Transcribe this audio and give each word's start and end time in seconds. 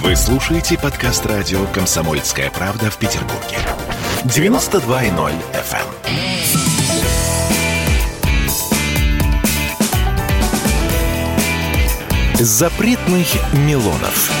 Вы 0.00 0.16
слушаете 0.16 0.78
подкаст 0.78 1.26
радио 1.26 1.66
«Комсомольская 1.66 2.50
правда» 2.50 2.90
в 2.90 2.96
Петербурге. 2.96 3.58
92.0 4.24 5.34
FM. 5.52 5.86
Запретных 12.42 13.26
Милонов. 13.52 14.32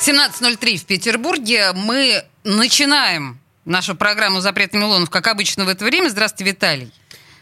17.03 0.00 0.76
в 0.78 0.84
Петербурге. 0.86 1.70
Мы 1.74 2.24
начинаем 2.42 3.38
нашу 3.64 3.94
программу 3.94 4.40
«Запрет 4.40 4.72
Милонов», 4.72 5.08
как 5.08 5.28
обычно 5.28 5.64
в 5.64 5.68
это 5.68 5.84
время. 5.84 6.08
Здравствуйте, 6.08 6.50
Виталий. 6.50 6.92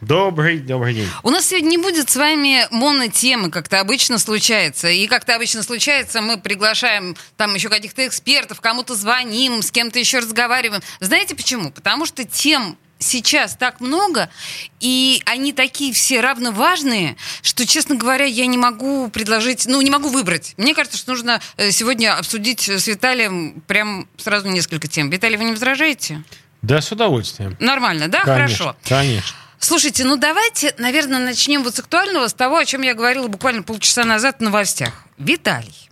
Добрый, 0.07 0.59
добрый 0.59 0.93
день. 0.93 1.09
У 1.23 1.31
нас 1.31 1.47
сегодня 1.47 1.71
не 1.71 1.79
будет 1.79 2.11
с 2.11 2.17
вами 2.17 2.67
монотемы, 2.71 3.51
как 3.51 3.69
это 3.69 3.81
обычно 3.81 4.19
случается. 4.19 4.89
И 4.89 5.07
как 5.07 5.23
это 5.23 5.35
обычно 5.35 5.63
случается, 5.63 6.21
мы 6.21 6.39
приглашаем 6.39 7.17
там 7.39 7.55
еще 7.55 7.71
каких-то 7.71 8.07
экспертов, 8.07 8.61
кому-то 8.61 8.95
звоним, 8.97 9.63
с 9.63 9.71
кем-то 9.71 9.99
еще 9.99 10.19
разговариваем. 10.19 10.83
Знаете 11.01 11.35
почему? 11.35 11.71
Потому 11.71 12.05
что 12.05 12.25
тем 12.25 12.77
сейчас 12.99 13.57
так 13.57 13.81
много, 13.81 14.29
и 14.81 15.23
они 15.25 15.55
такие 15.55 15.95
все 15.95 16.21
равно 16.21 16.53
важные, 16.53 17.17
что, 17.41 17.67
честно 17.67 17.97
говоря, 17.97 18.25
я 18.27 18.47
не 18.47 18.59
могу 18.59 19.09
предложить, 19.09 19.65
ну, 19.67 19.81
не 19.81 19.91
могу 19.91 20.09
выбрать. 20.09 20.55
Мне 20.59 20.75
кажется, 20.75 20.99
что 20.99 21.13
нужно 21.13 21.41
э, 21.57 21.71
сегодня 21.71 22.17
обсудить 22.17 22.69
с 22.69 22.87
Виталием 22.87 23.63
прям 23.67 24.07
сразу 24.19 24.49
несколько 24.49 24.87
тем. 24.87 25.09
Виталий, 25.09 25.39
вы 25.39 25.45
не 25.45 25.53
возражаете? 25.53 26.23
Да, 26.61 26.81
с 26.83 26.93
удовольствием. 26.93 27.57
Нормально, 27.59 28.09
да? 28.09 28.21
Конечно, 28.21 28.57
Хорошо. 28.57 28.77
Конечно. 28.87 29.37
Слушайте, 29.65 30.05
ну 30.05 30.17
давайте, 30.17 30.75
наверное, 30.77 31.21
начнем 31.21 31.63
вот 31.63 31.75
с 31.75 31.79
актуального, 31.79 32.29
с 32.29 32.35
того, 32.35 32.59
о 32.59 32.67
чем 32.67 32.83
я 32.83 32.93
говорила 32.93 33.29
буквально 33.29 33.63
полчаса 33.63 34.05
назад 34.05 34.37
в 34.39 34.43
новостях. 34.43 34.93
Виталий. 35.17 35.89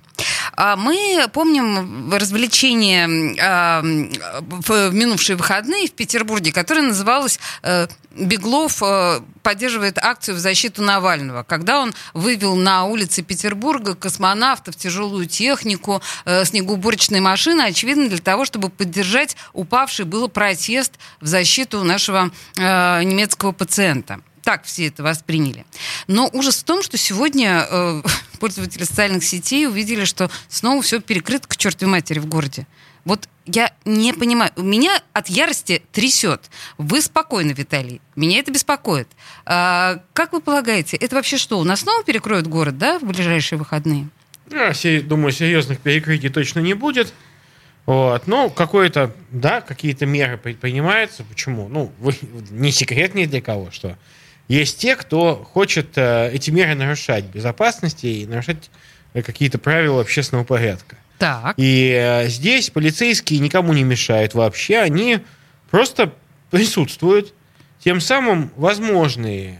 А 0.54 0.76
Мы 0.76 1.26
помним 1.32 2.12
развлечение 2.12 3.36
а, 3.40 3.82
в 3.82 4.90
минувшие 4.92 5.36
выходные 5.36 5.88
в 5.88 5.92
Петербурге, 5.92 6.52
которое 6.52 6.82
называлось 6.82 7.38
э, 7.62 7.86
«Беглов 8.14 8.82
э, 8.82 9.20
поддерживает 9.42 9.98
акцию 9.98 10.36
в 10.36 10.38
защиту 10.38 10.82
Навального», 10.82 11.42
когда 11.42 11.80
он 11.80 11.94
вывел 12.14 12.56
на 12.56 12.84
улицы 12.84 13.22
Петербурга 13.22 13.94
космонавтов, 13.94 14.76
тяжелую 14.76 15.26
технику, 15.26 16.02
э, 16.24 16.44
снегоуборочные 16.44 17.20
машины, 17.20 17.62
очевидно, 17.62 18.08
для 18.08 18.18
того, 18.18 18.44
чтобы 18.44 18.68
поддержать 18.68 19.36
упавший 19.52 20.04
был 20.04 20.28
протест 20.28 20.92
в 21.20 21.26
защиту 21.26 21.84
нашего 21.84 22.30
немецкого 22.56 23.52
пациента 23.52 24.20
так 24.42 24.64
все 24.64 24.88
это 24.88 25.02
восприняли. 25.02 25.64
Но 26.06 26.28
ужас 26.32 26.58
в 26.58 26.64
том, 26.64 26.82
что 26.82 26.96
сегодня 26.96 27.66
э, 27.68 28.02
пользователи 28.40 28.84
социальных 28.84 29.24
сетей 29.24 29.66
увидели, 29.66 30.04
что 30.04 30.30
снова 30.48 30.82
все 30.82 31.00
перекрыто 31.00 31.48
к 31.48 31.56
чертовой 31.56 31.92
матери 31.92 32.18
в 32.18 32.26
городе. 32.26 32.66
Вот 33.04 33.28
я 33.46 33.72
не 33.84 34.12
понимаю. 34.12 34.52
Меня 34.56 35.02
от 35.12 35.28
ярости 35.28 35.82
трясет. 35.90 36.50
Вы 36.78 37.02
спокойны, 37.02 37.52
Виталий. 37.52 38.00
Меня 38.14 38.38
это 38.38 38.52
беспокоит. 38.52 39.08
А, 39.44 40.00
как 40.12 40.32
вы 40.32 40.40
полагаете, 40.40 40.96
это 40.96 41.16
вообще 41.16 41.36
что? 41.36 41.58
У 41.58 41.64
нас 41.64 41.80
снова 41.80 42.04
перекроют 42.04 42.46
город, 42.46 42.78
да, 42.78 42.98
в 43.00 43.04
ближайшие 43.04 43.58
выходные? 43.58 44.08
Я 44.50 44.72
думаю, 45.02 45.32
серьезных 45.32 45.80
перекрытий 45.80 46.28
точно 46.28 46.60
не 46.60 46.74
будет. 46.74 47.12
Вот. 47.86 48.28
Ну, 48.28 48.50
какое-то, 48.50 49.12
да, 49.30 49.60
какие-то 49.60 50.06
меры 50.06 50.36
предпринимаются. 50.36 51.24
Почему? 51.24 51.68
Ну, 51.68 51.90
вы, 51.98 52.14
не 52.50 52.70
секрет 52.70 53.14
ни 53.14 53.24
для 53.24 53.40
кого, 53.40 53.70
что 53.72 53.98
есть 54.48 54.78
те, 54.78 54.96
кто 54.96 55.36
хочет 55.36 55.96
э, 55.96 56.30
эти 56.32 56.50
меры 56.50 56.74
нарушать 56.74 57.24
безопасности 57.24 58.06
и 58.06 58.26
нарушать 58.26 58.70
э, 59.14 59.22
какие-то 59.22 59.58
правила 59.58 60.00
общественного 60.00 60.44
порядка. 60.44 60.96
Так. 61.18 61.54
И 61.56 61.92
э, 61.96 62.28
здесь 62.28 62.70
полицейские 62.70 63.40
никому 63.40 63.72
не 63.72 63.84
мешают 63.84 64.34
вообще, 64.34 64.78
они 64.78 65.20
просто 65.70 66.12
присутствуют, 66.50 67.32
тем 67.82 68.00
самым 68.00 68.52
возможные 68.56 69.58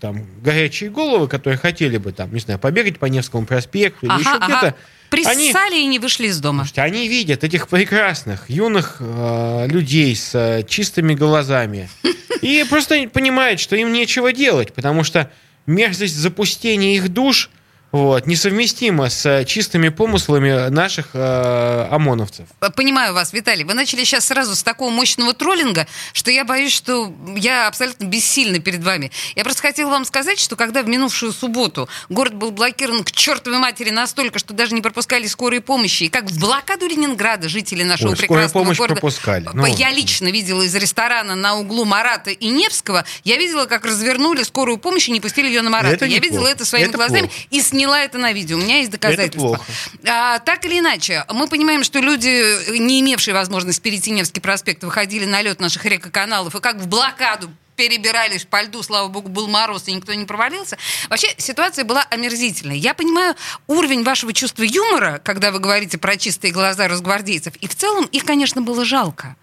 там 0.00 0.26
горячие 0.42 0.90
головы, 0.90 1.28
которые 1.28 1.58
хотели 1.58 1.96
бы 1.96 2.12
там, 2.12 2.32
не 2.32 2.40
знаю, 2.40 2.58
побегать 2.58 2.98
по 2.98 3.06
Невскому 3.06 3.46
проспекту 3.46 4.06
ага, 4.06 4.14
или 4.14 4.20
еще 4.20 4.30
ага. 4.30 4.46
где-то. 4.46 4.74
Приссали 5.10 5.74
они, 5.74 5.84
и 5.84 5.86
не 5.86 5.98
вышли 5.98 6.26
из 6.26 6.40
дома. 6.40 6.64
Слушайте, 6.64 6.82
они 6.82 7.08
видят 7.08 7.44
этих 7.44 7.68
прекрасных 7.68 8.50
юных 8.50 8.96
э, 9.00 9.66
людей 9.68 10.14
с 10.14 10.34
э, 10.34 10.64
чистыми 10.68 11.14
глазами 11.14 11.88
и 12.42 12.64
просто 12.68 13.08
понимают, 13.08 13.60
что 13.60 13.76
им 13.76 13.92
нечего 13.92 14.32
делать, 14.32 14.72
потому 14.72 15.04
что 15.04 15.30
мерзость 15.66 16.16
запустения 16.16 16.96
их 16.96 17.08
душ– 17.08 17.50
вот, 17.92 18.26
несовместимо 18.26 19.08
с 19.08 19.24
э, 19.26 19.44
чистыми 19.44 19.88
помыслами 19.88 20.68
наших 20.68 21.10
э, 21.14 21.88
ОМОНовцев. 21.90 22.46
Понимаю 22.74 23.14
вас, 23.14 23.32
Виталий. 23.32 23.64
Вы 23.64 23.74
начали 23.74 24.04
сейчас 24.04 24.26
сразу 24.26 24.54
с 24.56 24.62
такого 24.62 24.90
мощного 24.90 25.32
троллинга, 25.34 25.86
что 26.12 26.30
я 26.30 26.44
боюсь, 26.44 26.72
что 26.72 27.12
я 27.36 27.68
абсолютно 27.68 28.04
бессильна 28.06 28.58
перед 28.58 28.82
вами. 28.82 29.12
Я 29.34 29.44
просто 29.44 29.62
хотела 29.62 29.90
вам 29.90 30.04
сказать, 30.04 30.38
что 30.40 30.56
когда 30.56 30.82
в 30.82 30.88
минувшую 30.88 31.32
субботу 31.32 31.88
город 32.08 32.34
был 32.34 32.50
блокирован 32.50 33.04
к 33.04 33.12
чертовой 33.12 33.58
матери 33.58 33.90
настолько, 33.90 34.38
что 34.38 34.52
даже 34.52 34.74
не 34.74 34.82
пропускали 34.82 35.26
скорой 35.26 35.60
помощи, 35.60 36.04
и 36.04 36.08
как 36.08 36.30
в 36.30 36.40
блокаду 36.40 36.86
Ленинграда 36.86 37.48
жители 37.48 37.82
нашего 37.84 38.10
Ой, 38.10 38.16
прекрасного 38.16 38.64
помощь 38.64 38.78
города... 38.78 39.00
пропускали. 39.00 39.48
Ну... 39.52 39.64
Я 39.66 39.90
лично 39.90 40.28
видела 40.28 40.62
из 40.62 40.74
ресторана 40.74 41.34
на 41.34 41.56
углу 41.56 41.84
Марата 41.84 42.30
и 42.30 42.48
Невского, 42.48 43.04
я 43.24 43.36
видела, 43.36 43.66
как 43.66 43.84
развернули 43.84 44.42
скорую 44.42 44.78
помощь 44.78 45.08
и 45.08 45.12
не 45.12 45.20
пустили 45.20 45.46
ее 45.46 45.62
на 45.62 45.70
Марата. 45.70 45.94
Это 45.94 46.04
я 46.04 46.16
неплохо. 46.16 46.32
видела 46.34 46.48
это 46.48 46.64
своими 46.64 46.88
это 46.88 46.96
глазами 46.96 47.20
плохо. 47.20 47.34
и 47.50 47.60
сняла 47.76 48.02
это 48.02 48.18
на 48.18 48.32
видео. 48.32 48.56
У 48.56 48.60
меня 48.60 48.78
есть 48.78 48.90
доказательства. 48.90 49.60
А, 50.06 50.38
так 50.40 50.64
или 50.64 50.78
иначе, 50.78 51.24
мы 51.32 51.46
понимаем, 51.46 51.84
что 51.84 52.00
люди, 52.00 52.78
не 52.78 53.00
имевшие 53.00 53.34
возможности 53.34 53.82
перейти 53.82 54.10
Невский 54.10 54.40
проспект, 54.40 54.82
выходили 54.82 55.26
на 55.26 55.42
лед 55.42 55.60
наших 55.60 55.84
рек 55.84 56.06
и 56.06 56.10
как 56.10 56.76
в 56.76 56.88
блокаду 56.88 57.50
перебирались 57.76 58.46
по 58.46 58.62
льду, 58.62 58.82
слава 58.82 59.08
богу, 59.08 59.28
был 59.28 59.48
мороз, 59.48 59.86
и 59.86 59.92
никто 59.92 60.14
не 60.14 60.24
провалился. 60.24 60.78
Вообще, 61.10 61.28
ситуация 61.36 61.84
была 61.84 62.02
омерзительной. 62.10 62.78
Я 62.78 62.94
понимаю 62.94 63.36
уровень 63.66 64.02
вашего 64.02 64.32
чувства 64.32 64.62
юмора, 64.62 65.20
когда 65.22 65.50
вы 65.50 65.58
говорите 65.58 65.98
про 65.98 66.16
чистые 66.16 66.52
глаза 66.52 66.88
росгвардейцев, 66.88 67.54
и 67.56 67.68
в 67.68 67.74
целом 67.74 68.06
их, 68.06 68.24
конечно, 68.24 68.62
было 68.62 68.84
жалко. 68.86 69.36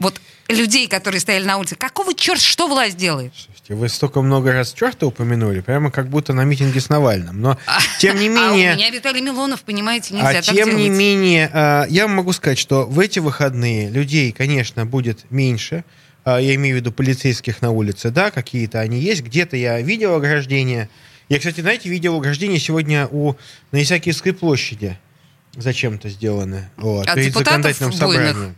Вот 0.00 0.20
людей, 0.48 0.88
которые 0.88 1.20
стояли 1.20 1.44
на 1.44 1.58
улице. 1.58 1.76
Какого 1.76 2.14
черта, 2.14 2.40
что 2.40 2.66
власть 2.66 2.96
делает? 2.96 3.32
Слушайте, 3.36 3.74
вы 3.74 3.88
столько 3.88 4.22
много 4.22 4.52
раз 4.52 4.72
черта 4.72 5.06
упомянули, 5.06 5.60
прямо 5.60 5.90
как 5.90 6.08
будто 6.08 6.32
на 6.32 6.42
митинге 6.44 6.80
с 6.80 6.88
Навальным. 6.88 7.40
Но, 7.40 7.58
тем 8.00 8.16
не 8.18 8.28
менее... 8.28 8.70
А 8.70 8.74
у 8.74 8.76
меня 8.76 8.90
Виталий 8.90 9.20
Милонов, 9.20 9.62
понимаете, 9.62 10.14
нельзя 10.14 10.30
А 10.30 10.34
так 10.34 10.44
тем 10.44 10.76
не 10.76 10.84
делать. 10.84 10.98
менее, 10.98 11.50
э, 11.52 11.84
я 11.90 12.08
могу 12.08 12.32
сказать, 12.32 12.58
что 12.58 12.86
в 12.86 12.98
эти 12.98 13.18
выходные 13.20 13.90
людей, 13.90 14.32
конечно, 14.32 14.86
будет 14.86 15.30
меньше. 15.30 15.84
Э, 16.24 16.38
Я 16.40 16.54
имею 16.56 16.76
в 16.76 16.80
виду 16.80 16.92
полицейских 16.92 17.62
на 17.62 17.70
улице, 17.70 18.10
да, 18.10 18.30
какие-то 18.30 18.80
они 18.80 18.98
есть. 18.98 19.22
Где-то 19.22 19.56
я 19.56 19.80
видел 19.80 20.14
ограждение. 20.14 20.88
Я, 21.28 21.38
кстати, 21.38 21.60
знаете, 21.60 21.88
видел 21.88 22.16
ограждение 22.16 22.58
сегодня 22.58 23.06
у, 23.06 23.34
на 23.70 23.82
Исаакиевской 23.82 24.32
площади. 24.32 24.98
Зачем-то 25.56 26.08
сделано. 26.08 26.70
Вот, 26.76 27.06
От 27.06 27.16
перед 27.16 27.32
законодательным 27.34 27.92
собранием. 27.92 28.56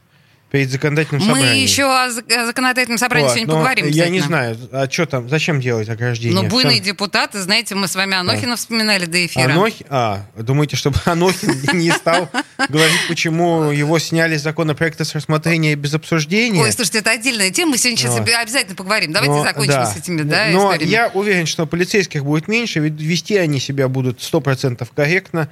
Перед 0.53 0.71
законодательным 0.71 1.23
Мы 1.23 1.35
собранием. 1.35 1.63
еще 1.65 1.85
о 1.85 2.11
зак- 2.11 2.31
о 2.31 2.45
законодательном 2.45 2.99
собрании 2.99 3.25
Вот, 3.25 3.33
сегодня 3.33 3.55
но 3.55 3.61
поговорим. 3.61 3.87
Я 3.87 4.11
не 4.11 4.21
знаю, 4.21 4.59
а 4.71 4.87
что 4.91 5.07
там, 5.07 5.27
зачем 5.31 5.63
делать 5.63 5.89
ограждение? 5.89 6.39
Но 6.39 6.47
буйные 6.47 6.77
Сам- 6.77 6.85
депутаты, 6.85 7.41
знаете, 7.41 7.75
мы 7.75 7.89
с 7.89 7.95
вами 7.95 8.19
Анохина 8.19 8.57
вспоминали 8.57 9.07
до 9.07 9.25
эфира. 9.25 9.51
Анохи... 9.51 9.87
А, 9.89 10.27
думаете, 10.37 10.77
чтобы 10.77 10.99
Анохин 11.07 11.59
не 11.73 11.91
стал 11.91 12.29
говорить, 12.69 13.01
почему 13.09 13.71
его 13.71 13.99
сняли 13.99 14.37
с 14.37 14.43
законопроекта 14.43 15.07
с 15.07 15.15
рассмотрения 15.15 15.75
без 15.75 15.95
обсуждения? 15.95 16.61
Ой, 16.61 16.71
слушайте, 16.71 16.99
это 16.99 17.13
отдельная 17.13 17.51
тема, 17.51 17.71
мы 17.71 17.79
сегодня 17.79 17.97
сейчас 17.97 18.19
Вот. 18.19 18.29
обязательно 18.29 18.75
поговорим. 18.75 19.13
Давайте 19.15 19.43
закончим 19.43 19.73
да. 19.73 19.87
с 19.87 19.97
этими 19.97 20.21
да, 20.21 20.49
Но 20.53 20.75
я 20.75 21.09
уверен, 21.15 21.47
что 21.47 21.65
полицейских 21.65 22.27
будет 22.27 22.47
меньше, 22.47 22.81
ведь 22.81 23.01
вести 23.01 23.39
они 23.39 23.59
себя 23.59 23.89
будут 23.89 24.19
100% 24.19 24.87
корректно. 24.95 25.49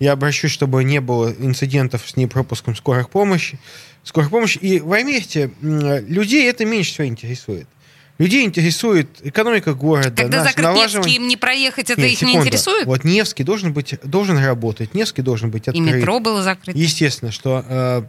Я 0.00 0.12
обращусь, 0.12 0.50
чтобы 0.50 0.82
не 0.82 0.98
было 1.00 1.30
инцидентов 1.30 2.02
с 2.08 2.16
непропуском 2.16 2.74
скорых 2.74 3.10
помощи. 3.10 3.60
Скорой 4.04 4.28
помощи. 4.30 4.58
И 4.58 4.80
м, 4.80 6.06
людей 6.08 6.48
это 6.48 6.64
меньше 6.64 6.92
всего 6.92 7.06
интересует. 7.06 7.66
Людей 8.18 8.44
интересует 8.44 9.08
экономика 9.22 9.72
города, 9.72 10.10
Когда 10.10 10.42
наш 10.44 10.48
закрыт 10.48 10.74
Невский, 10.76 11.16
им 11.16 11.26
не 11.26 11.38
проехать, 11.38 11.88
это 11.88 12.02
Нет, 12.02 12.10
их 12.12 12.20
не 12.20 12.28
секунду. 12.28 12.46
интересует? 12.48 12.86
Вот 12.86 13.02
Невский 13.04 13.44
должен 13.44 13.72
быть, 13.72 13.94
должен 14.02 14.36
работать, 14.36 14.92
Невский 14.94 15.22
должен 15.22 15.50
быть 15.50 15.68
И 15.68 15.70
открыт. 15.70 15.96
метро 15.96 16.20
было 16.20 16.42
закрыто. 16.42 16.78
Естественно, 16.78 17.32
что 17.32 17.64
э, 17.66 18.02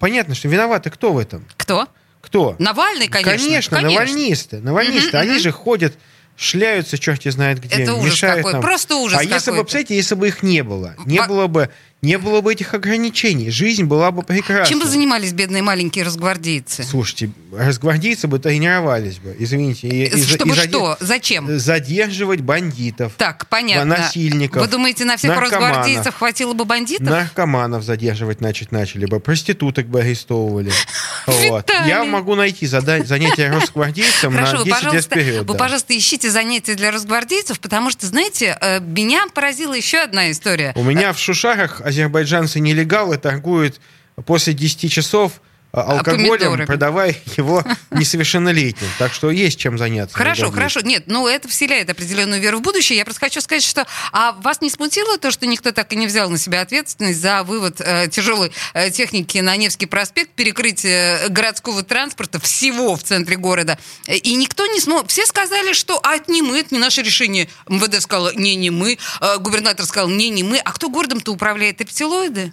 понятно, 0.00 0.34
что 0.34 0.48
виноваты 0.48 0.90
кто 0.90 1.14
в 1.14 1.18
этом? 1.18 1.46
Кто? 1.56 1.88
Кто? 2.20 2.56
Навальный, 2.58 3.08
конечно. 3.08 3.30
Конечно, 3.38 3.80
навальнисты. 3.80 4.60
Навальнисты, 4.60 5.16
Мгм, 5.16 5.30
они 5.30 5.38
же 5.38 5.50
ходят, 5.50 5.94
шляются, 6.36 6.98
черти 6.98 7.30
знает 7.30 7.58
где, 7.62 7.76
Это 7.84 7.94
ужас 7.94 8.12
мешают 8.12 8.36
какой, 8.38 8.52
нам. 8.54 8.60
просто 8.62 8.96
ужас 8.96 9.18
А 9.18 9.22
если 9.22 9.34
бы, 9.34 9.38
какой-то. 9.38 9.62
представляете, 9.64 9.96
если 9.96 10.14
бы 10.14 10.28
их 10.28 10.42
не 10.42 10.62
было, 10.62 10.94
не 11.06 11.20
Во- 11.20 11.26
было 11.26 11.46
бы 11.46 11.70
не 12.04 12.18
было 12.18 12.40
бы 12.40 12.52
этих 12.52 12.74
ограничений. 12.74 13.50
Жизнь 13.50 13.84
была 13.84 14.10
бы 14.10 14.22
прекрасна. 14.22 14.66
Чем 14.66 14.80
бы 14.80 14.86
занимались 14.86 15.32
бедные 15.32 15.62
маленькие 15.62 16.04
разгвардейцы? 16.04 16.84
Слушайте, 16.84 17.30
разгвардейцы 17.52 18.28
бы 18.28 18.38
тренировались 18.38 19.18
бы, 19.18 19.34
извините. 19.38 19.88
И, 19.88 20.04
и, 20.04 20.22
Чтобы 20.22 20.54
и 20.54 20.58
что? 20.58 20.96
Зачем? 21.00 21.58
Задерживать 21.58 22.40
бандитов. 22.40 23.14
Так, 23.16 23.48
понятно. 23.48 23.96
Насильников. 23.96 24.62
Вы 24.62 24.68
думаете, 24.68 25.04
на 25.04 25.16
всех 25.16 25.36
разгвардейцев 25.36 26.14
хватило 26.14 26.52
бы 26.52 26.64
бандитов? 26.64 27.08
Наркоманов 27.08 27.82
задерживать 27.82 28.40
начать 28.40 28.70
начали 28.70 29.06
бы. 29.06 29.18
Проституток 29.18 29.86
бы 29.86 30.00
арестовывали. 30.00 30.70
Вот. 31.26 31.70
Я 31.86 32.04
могу 32.04 32.34
найти 32.34 32.66
занятия 32.66 33.50
росгвардейцам 33.50 34.34
на 34.34 34.62
10 34.62 34.92
лет 34.92 35.04
вперед. 35.04 35.46
Вы, 35.46 35.56
пожалуйста, 35.56 35.96
ищите 35.96 36.30
занятия 36.30 36.74
для 36.74 36.90
росгвардейцев, 36.90 37.60
потому 37.60 37.90
что, 37.90 38.06
знаете, 38.06 38.58
э, 38.60 38.80
меня 38.80 39.26
поразила 39.32 39.72
еще 39.72 39.98
одна 39.98 40.30
история. 40.30 40.72
У 40.76 40.82
меня 40.82 41.12
в 41.14 41.18
Шушарах 41.18 41.80
азербайджанцы 41.94 42.60
нелегалы 42.60 43.16
торгуют 43.16 43.80
после 44.26 44.52
10 44.52 44.90
часов 44.92 45.40
алкоголем, 45.82 46.28
Помидоры. 46.28 46.66
продавая 46.66 47.16
его 47.36 47.64
несовершеннолетним. 47.90 48.88
Так 48.98 49.12
что 49.12 49.30
есть 49.30 49.58
чем 49.58 49.78
заняться. 49.78 50.16
Хорошо, 50.16 50.50
хорошо. 50.50 50.80
Нет, 50.80 51.04
ну 51.06 51.26
это 51.26 51.48
вселяет 51.48 51.90
определенную 51.90 52.40
веру 52.40 52.58
в 52.58 52.62
будущее. 52.62 52.98
Я 52.98 53.04
просто 53.04 53.20
хочу 53.20 53.40
сказать, 53.40 53.62
что 53.64 53.86
а 54.12 54.32
вас 54.32 54.60
не 54.60 54.70
смутило 54.70 55.18
то, 55.18 55.30
что 55.30 55.46
никто 55.46 55.72
так 55.72 55.92
и 55.92 55.96
не 55.96 56.06
взял 56.06 56.30
на 56.30 56.38
себя 56.38 56.60
ответственность 56.60 57.20
за 57.20 57.42
вывод 57.42 57.80
э, 57.80 58.08
тяжелой 58.08 58.52
э, 58.74 58.90
техники 58.90 59.38
на 59.38 59.56
Невский 59.56 59.86
проспект, 59.86 60.32
перекрытие 60.32 61.28
городского 61.28 61.82
транспорта 61.82 62.40
всего 62.40 62.96
в 62.96 63.02
центре 63.02 63.36
города. 63.36 63.78
И 64.06 64.34
никто 64.34 64.66
не 64.66 64.80
смог. 64.80 65.08
Все 65.08 65.26
сказали, 65.26 65.72
что 65.72 66.00
а 66.02 66.16
это 66.16 66.30
не 66.30 66.42
мы, 66.42 66.58
это 66.60 66.74
не 66.74 66.80
наше 66.80 67.02
решение. 67.02 67.48
МВД 67.68 68.00
сказала, 68.00 68.32
не, 68.34 68.54
не 68.54 68.70
мы. 68.70 68.98
Э, 69.20 69.38
губернатор 69.38 69.86
сказал, 69.86 70.08
не, 70.08 70.30
не 70.30 70.42
мы. 70.42 70.58
А 70.58 70.72
кто 70.72 70.88
городом-то 70.88 71.32
управляет? 71.32 71.80
Рептилоиды? 71.80 72.52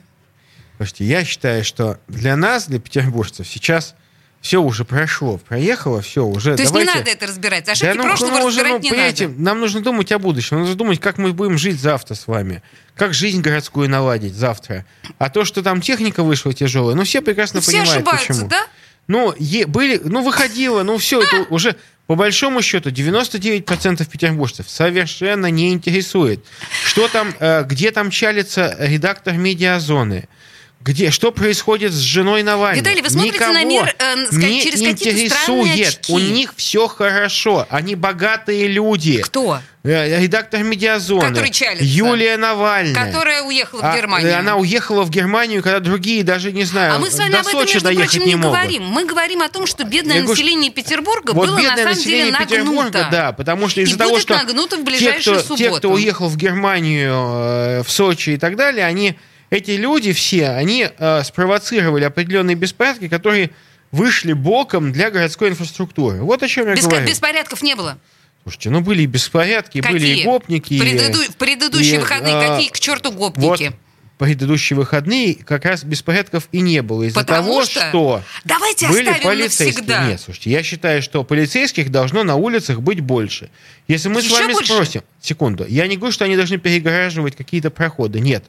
Слушайте, 0.82 1.06
я 1.06 1.24
считаю, 1.24 1.64
что 1.64 2.00
для 2.08 2.36
нас, 2.36 2.66
для 2.66 2.80
петербуржцев, 2.80 3.48
сейчас 3.48 3.94
все 4.42 4.60
уже 4.60 4.84
прошло, 4.84 5.38
проехало, 5.38 6.02
все 6.02 6.26
уже. 6.26 6.56
То 6.56 6.64
есть 6.64 6.74
давайте... 6.74 6.92
не 6.92 6.98
надо 7.00 7.12
это 7.12 7.28
разбирать, 7.28 7.70
ошибки 7.70 7.86
да, 7.86 7.94
ну, 7.94 8.04
прошлого 8.04 8.32
ну, 8.32 8.48
разбирать 8.48 8.82
ну, 8.82 9.28
не 9.28 9.28
надо. 9.28 9.42
Нам 9.44 9.60
нужно 9.60 9.82
думать 9.82 10.12
о 10.12 10.18
будущем, 10.18 10.58
нужно 10.58 10.74
думать, 10.74 11.00
как 11.00 11.20
мы 11.20 11.34
будем 11.34 11.60
жить 11.60 11.80
завтра 11.80 12.16
с 12.16 12.26
вами, 12.26 12.64
как 12.96 13.14
жизнь 13.14 13.42
городскую 13.42 13.88
наладить 13.90 14.34
завтра. 14.34 14.84
А 15.20 15.30
то, 15.30 15.46
что 15.46 15.62
там 15.62 15.82
техника 15.82 16.24
вышла 16.24 16.52
тяжелая, 16.52 16.96
ну 16.96 17.04
все 17.04 17.22
прекрасно 17.22 17.60
ну, 17.60 17.66
понимают, 17.68 17.90
все 17.90 17.98
ошибаются, 17.98 18.28
почему. 18.30 18.48
да? 18.48 18.66
Ну, 19.08 19.36
е- 19.38 19.68
были, 19.68 20.02
ну, 20.04 20.24
выходило, 20.24 20.82
ну, 20.82 20.98
все, 20.98 21.22
это 21.22 21.44
уже, 21.54 21.76
по 22.08 22.16
большому 22.16 22.64
счету, 22.64 22.90
99% 22.90 24.10
петербуржцев 24.10 24.68
совершенно 24.68 25.46
не 25.52 25.74
интересует, 25.74 26.44
что 26.86 27.08
там, 27.08 27.36
э, 27.40 27.66
где 27.66 27.92
там 27.92 28.10
чалится 28.10 28.76
редактор 28.80 29.36
медиазоны, 29.36 30.28
где, 30.84 31.12
что 31.12 31.32
происходит 31.32 31.94
с 31.94 32.00
женой 32.00 32.42
Навального? 32.42 32.82
Виталий, 32.82 33.02
вы 33.02 33.10
смотрите 33.10 33.36
Никого 33.36 33.54
на 33.54 33.64
мир 33.64 33.96
э, 34.00 34.26
сказать, 34.26 34.50
не 34.50 34.62
через 34.64 34.82
какие-то 34.82 35.36
странные 35.36 35.88
очки. 35.88 36.12
У 36.12 36.20
них 36.20 36.54
все 36.58 36.88
хорошо. 36.88 37.68
Они 37.70 37.96
богатые 37.96 38.68
люди. 38.68 39.22
Кто? 39.22 39.60
Э, 39.84 40.22
редактор 40.22 40.64
Медиазона. 40.64 41.30
Который 41.30 41.52
чалится. 41.52 41.84
Юлия 41.86 42.38
Навальная. 42.38 42.94
Которая 42.94 43.44
уехала 43.44 43.82
в 43.82 43.96
Германию. 43.96 44.36
А, 44.36 44.40
она 44.40 44.56
уехала 44.58 45.04
в 45.04 45.12
Германию, 45.12 45.62
когда 45.62 45.80
другие 45.80 46.24
даже, 46.24 46.52
не 46.52 46.64
знаю, 46.64 46.96
А 46.96 47.00
мы 47.00 47.12
с 47.12 47.18
вами 47.18 47.36
об 47.36 47.48
этом, 47.48 47.52
Сочи 47.52 47.74
между 47.76 47.94
прочим, 47.94 48.22
не, 48.26 48.34
не 48.34 48.42
говорим. 48.42 48.84
Мы 48.84 49.06
говорим 49.06 49.42
о 49.42 49.50
том, 49.50 49.68
что 49.68 49.84
бедное 49.84 50.18
Я 50.18 50.24
население 50.24 50.72
говорю, 50.72 50.84
Петербурга 50.84 51.32
вот 51.34 51.48
было 51.48 51.60
на 51.60 51.78
самом 51.78 51.94
деле 51.94 52.32
нагнуто. 52.32 52.46
Петербурга, 52.46 53.08
да, 53.12 53.32
потому 53.34 53.70
что 53.70 53.82
из-за 53.82 53.98
того, 53.98 54.20
что 54.20 54.36
те, 54.98 55.14
кто, 55.14 55.56
те, 55.56 55.72
кто 55.72 55.92
уехал 55.92 56.28
в 56.28 56.38
Германию, 56.38 57.14
э, 57.14 57.84
в 57.84 57.92
Сочи 57.92 58.32
и 58.32 58.38
так 58.38 58.56
далее, 58.56 58.86
они 58.86 59.16
эти 59.52 59.72
люди 59.72 60.14
все, 60.14 60.50
они 60.50 60.88
э, 60.98 61.24
спровоцировали 61.24 62.06
определенные 62.06 62.56
беспорядки, 62.56 63.08
которые 63.08 63.52
вышли 63.92 64.34
боком 64.34 64.94
для 64.94 65.12
городской 65.12 65.50
инфраструктуры. 65.50 66.22
Вот 66.22 66.42
о 66.42 66.48
чем 66.48 66.68
я 66.68 66.74
Беско- 66.74 66.90
говорю. 66.90 67.08
Беспорядков 67.08 67.62
не 67.62 67.76
было. 67.76 68.00
Слушайте, 68.44 68.70
ну 68.72 68.82
были 68.82 69.04
и 69.04 69.06
беспорядки, 69.06 69.82
какие? 69.82 69.94
были 69.94 70.08
и 70.08 70.24
гопники. 70.24 70.78
В, 70.78 70.80
преду... 70.80 71.24
в 71.24 71.36
предыдущие 71.36 71.96
и, 71.96 72.00
выходные 72.00 72.36
а, 72.36 72.56
какие 72.56 72.70
к 72.70 72.80
черту 72.80 73.12
гопники? 73.12 73.66
Вот 73.66 73.76
предыдущие 74.18 74.78
выходные 74.78 75.34
как 75.34 75.66
раз 75.66 75.84
беспорядков 75.84 76.48
и 76.52 76.62
не 76.62 76.84
было. 76.84 77.04
Из-за 77.04 77.24
того, 77.24 77.66
что, 77.66 77.90
что 77.90 78.24
Давайте 78.46 78.88
были 78.88 79.12
полицейские. 79.22 79.68
Навсегда. 79.70 80.08
Нет, 80.08 80.22
слушайте, 80.22 80.52
я 80.52 80.62
считаю, 80.62 81.02
что 81.02 81.24
полицейских 81.24 81.90
должно 81.90 82.24
на 82.24 82.36
улицах 82.36 82.82
быть 82.82 83.00
больше. 83.00 83.50
Если 83.88 84.10
мы 84.10 84.22
Еще 84.22 84.30
с 84.30 84.40
вами 84.40 84.54
больше? 84.54 84.74
спросим... 84.74 85.02
Секунду. 85.20 85.66
Я 85.68 85.88
не 85.88 85.98
говорю, 85.98 86.14
что 86.14 86.26
они 86.26 86.36
должны 86.36 86.60
перегораживать 86.60 87.36
какие-то 87.36 87.72
проходы. 87.72 88.20
Нет. 88.20 88.46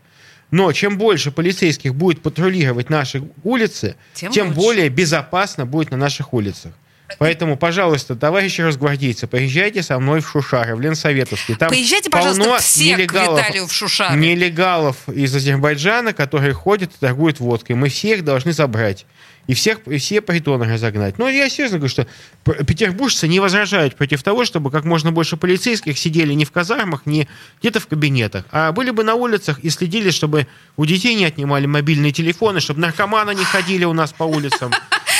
Но 0.53 0.71
чем 0.73 0.99
больше 0.99 1.33
полицейских 1.33 1.95
будет 1.95 2.23
патрулировать 2.23 2.91
наши 2.91 3.25
улицы, 3.43 3.97
тем, 4.13 4.31
тем 4.31 4.53
более 4.53 4.91
безопасно 4.91 5.67
будет 5.67 5.91
на 5.91 5.97
наших 5.97 6.35
улицах. 6.35 6.73
Поэтому, 7.19 7.57
пожалуйста, 7.57 8.15
товарищи 8.17 8.61
разгвардейцы, 8.61 9.27
поезжайте 9.27 9.83
со 9.83 9.99
мной 9.99 10.21
в 10.21 10.29
Шушары, 10.29 10.77
в 10.77 10.81
Ленсоветовский. 10.81 11.57
Там 11.57 11.71
Поезжайте, 11.71 12.11
пожалуйста, 12.11 12.59
все 12.59 12.95
нелегалов, 12.95 13.41
к 13.41 13.43
Виталию 13.45 13.67
в 13.67 13.73
Шушары. 13.73 14.17
нелегалов 14.19 14.97
из 15.09 15.35
Азербайджана, 15.35 16.13
которые 16.13 16.53
ходят 16.53 16.91
и 16.95 16.99
торгуют 16.99 17.41
водкой. 17.41 17.77
Мы 17.77 17.89
всех 17.89 18.25
должны 18.25 18.53
забрать 18.53 19.07
и 19.47 19.55
всех, 19.55 19.79
и 19.87 19.99
все 19.99 20.21
притоны 20.21 20.67
разогнать. 20.73 21.19
Но 21.19 21.29
я 21.29 21.49
серьезно 21.49 21.79
говорю, 21.79 21.91
что 21.91 22.06
петербуржцы 22.65 23.29
не 23.29 23.41
возражают 23.41 23.97
против 23.97 24.23
того, 24.23 24.44
чтобы 24.44 24.71
как 24.71 24.85
можно 24.85 25.12
больше 25.12 25.37
полицейских 25.37 25.99
сидели 25.99 26.33
не 26.33 26.44
в 26.44 26.53
казармах, 26.53 27.06
не 27.06 27.29
где-то 27.61 27.81
в 27.81 27.87
кабинетах, 27.87 28.44
а 28.50 28.73
были 28.73 28.91
бы 28.91 29.05
на 29.05 29.15
улицах 29.15 29.59
и 29.61 29.71
следили, 29.71 30.11
чтобы 30.11 30.47
у 30.77 30.85
детей 30.85 31.15
не 31.15 31.25
отнимали 31.25 31.67
мобильные 31.67 32.12
телефоны, 32.12 32.61
чтобы 32.61 32.81
наркоманы 32.81 33.35
не 33.35 33.44
ходили 33.44 33.85
у 33.85 33.93
нас 33.93 34.12
по 34.12 34.25
улицам. 34.25 34.73